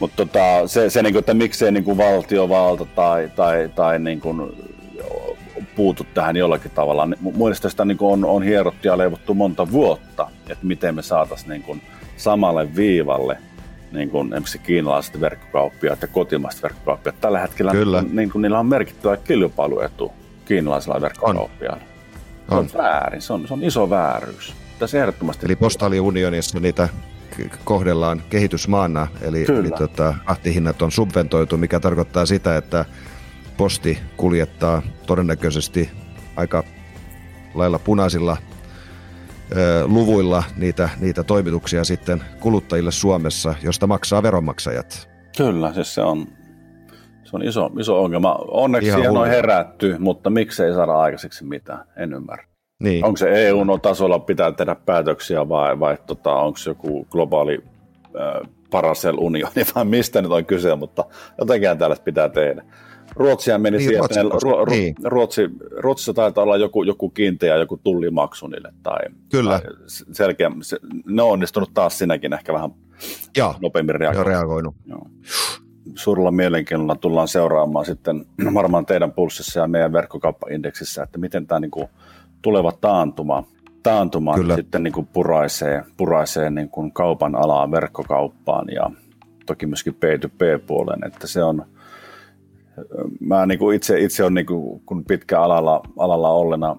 [0.00, 4.34] Mutta tota, se, se niinku, että miksei niinku valtiovalta tai, tai, tai niinku,
[5.76, 7.08] puutu tähän jollakin tavalla.
[7.36, 11.76] Mielestäni sitä niinku on, on hierottu ja leivottu monta vuotta, että miten me saataisiin niinku
[12.16, 13.38] samalle viivalle
[13.92, 17.20] niin kuin esimerkiksi kiinalaiset verkkokauppiaat ja kotimaiset verkkokauppiaat.
[17.20, 18.04] Tällä hetkellä Kyllä.
[18.12, 20.12] Niin kuin, niillä on merkittävä kilpailuetu
[20.44, 21.82] kiinalaisilla verkkokauppiailla.
[21.86, 21.91] On.
[22.52, 22.68] On.
[22.68, 24.54] Se on väärin, se on, se on iso vääryys.
[24.78, 25.46] Tässä ehdottomasti...
[25.46, 26.88] Eli postaaliunionissa niitä
[27.64, 32.84] kohdellaan kehitysmaana, eli, eli tota, ahtihinnat on subventoitu, mikä tarkoittaa sitä, että
[33.56, 35.90] posti kuljettaa todennäköisesti
[36.36, 36.64] aika
[37.54, 38.36] lailla punaisilla
[39.56, 45.08] ö, luvuilla niitä, niitä toimituksia sitten kuluttajille Suomessa, josta maksaa veronmaksajat.
[45.36, 46.28] Kyllä, siis se on,
[47.32, 48.38] se on iso, iso ongelma.
[48.48, 52.44] Onneksi Ihan siihen on herätty, mutta miksei saada aikaiseksi mitään, en ymmärrä.
[52.82, 53.04] Niin.
[53.04, 57.62] Onko se EU-tasolla pitää tehdä päätöksiä vai, vai tota, onko se joku globaali
[58.04, 61.04] äh, Paracel-unioni vai mistä nyt on kyse, mutta
[61.38, 62.62] jotenkin tällaista pitää tehdä.
[63.16, 64.94] Ruotsia meni niin, siihen, Ruotsi, Ruotsi, niin.
[65.04, 68.72] Ruotsi, Ruotsissa taitaa olla joku, joku kiinteä, joku tullimaksu niille.
[68.82, 69.60] Tai, Kyllä.
[69.60, 69.70] Tai
[70.12, 72.70] selkeä, se, ne on onnistunut taas sinäkin ehkä vähän
[73.36, 74.26] ja, nopeammin reagoinut.
[74.26, 74.74] reagoinut.
[74.86, 75.06] Joo.
[75.94, 81.70] Suurella mielenkiinnolla tullaan seuraamaan sitten varmaan teidän pulssissa ja meidän verkkokauppaindeksissä, että miten tämä niin
[81.70, 81.88] kuin,
[82.42, 83.44] tuleva taantuma,
[83.82, 84.56] taantuma Kyllä.
[84.56, 88.90] sitten niin kuin puraisee, puraisee niin kuin kaupan alaa verkkokauppaan ja
[89.46, 91.66] toki myöskin P2P-puolen, että se on,
[93.20, 96.76] mä niin kuin itse, itse on niin kuin, kun pitkä alalla, alalla ollena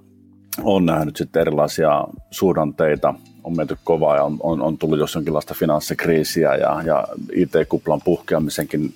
[0.63, 3.13] on nähnyt sitten erilaisia suhdanteita,
[3.43, 8.93] on menty kovaa ja on, on, on tullut jos jonkinlaista finanssikriisiä ja, ja IT-kuplan puhkeamisenkin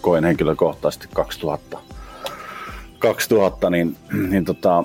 [0.00, 1.78] koen henkilökohtaisesti 2000,
[2.98, 3.96] 2000 niin,
[4.30, 4.84] niin tota,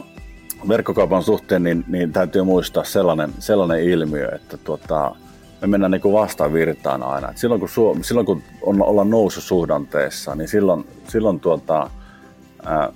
[0.67, 5.15] verkkokaupan suhteen, niin, niin täytyy muistaa sellainen, sellainen ilmiö, että tuota,
[5.61, 7.29] me mennään niin vastavirtaan aina.
[7.29, 11.89] Et silloin, kun Suom- silloin kun on, ollaan noususuhdanteessa, niin silloin, silloin tuota,
[12.65, 12.89] ää, ää,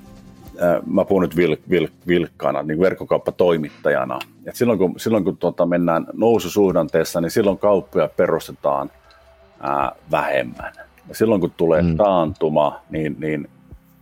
[0.85, 4.19] mä puhun nyt vil, vil, vilkkaana, niin verkkokauppatoimittajana.
[4.45, 8.91] Et silloin kun, silloin kun tuota, mennään noususuhdanteessa, niin silloin kauppoja perustetaan
[9.59, 10.73] ää, vähemmän.
[11.09, 11.97] Ja silloin kun tulee mm.
[11.97, 13.47] taantuma, niin, niin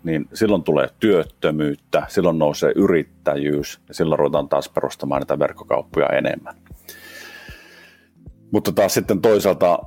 [0.03, 6.55] niin silloin tulee työttömyyttä, silloin nousee yrittäjyys ja silloin ruvetaan taas perustamaan niitä verkkokauppoja enemmän.
[8.51, 9.80] Mutta taas sitten toisaalta,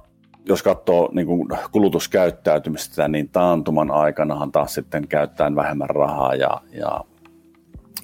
[0.45, 7.01] jos katsoo niin kuin kulutuskäyttäytymistä, niin taantuman aikanahan taas sitten käyttää vähemmän rahaa ja, ja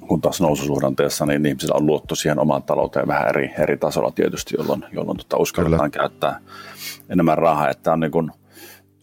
[0.08, 4.54] kun taas noususuhdanteessa, niin ihmisillä on luotto siihen omaan talouteen vähän eri, eri tasolla tietysti,
[4.58, 6.02] jolloin, jolloin tota uskalletaan Kyllä.
[6.02, 6.40] käyttää
[7.08, 7.70] enemmän rahaa.
[7.70, 8.30] Että on niin kuin,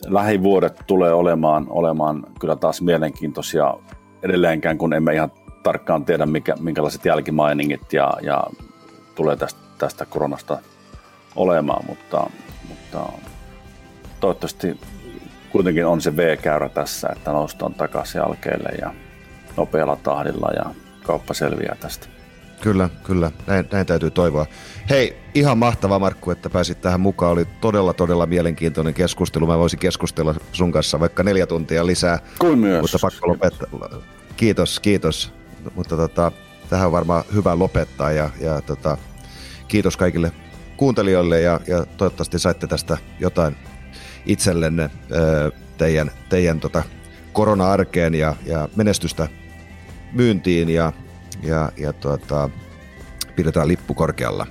[0.05, 3.73] lähivuodet tulee olemaan, olemaan kyllä taas mielenkiintoisia
[4.23, 5.31] edelleenkään, kun emme ihan
[5.63, 8.43] tarkkaan tiedä, mikä, minkälaiset jälkimainingit ja, ja
[9.15, 10.59] tulee tästä, tästä koronasta
[11.35, 12.29] olemaan, mutta,
[12.69, 13.11] mutta
[14.19, 14.79] toivottavasti
[15.49, 18.93] kuitenkin on se V-käyrä tässä, että noustaan takaisin jälkeelle ja
[19.57, 20.65] nopealla tahdilla ja
[21.03, 22.07] kauppa selviää tästä.
[22.61, 23.31] Kyllä, kyllä.
[23.47, 24.45] Näin, näin täytyy toivoa.
[24.89, 27.31] Hei, ihan mahtava Markku, että pääsit tähän mukaan.
[27.31, 29.47] Oli todella, todella mielenkiintoinen keskustelu.
[29.47, 32.19] Mä voisin keskustella sun kanssa vaikka neljä tuntia lisää.
[32.39, 32.81] Kuin myös.
[32.81, 34.01] Mutta pakko lopettaa.
[34.37, 35.33] Kiitos, kiitos.
[35.75, 36.31] Mutta tota,
[36.69, 38.97] tähän on varmaan hyvä lopettaa ja, ja tota,
[39.67, 40.31] kiitos kaikille
[40.77, 43.55] kuuntelijoille ja, ja toivottavasti saitte tästä jotain
[44.25, 44.89] itsellenne
[45.77, 46.83] teidän, teidän tota,
[47.33, 49.27] korona-arkeen ja, ja menestystä
[50.11, 50.93] myyntiin ja
[51.43, 52.49] ja, ja tuota,
[53.35, 54.47] pidetään lippu korkealla.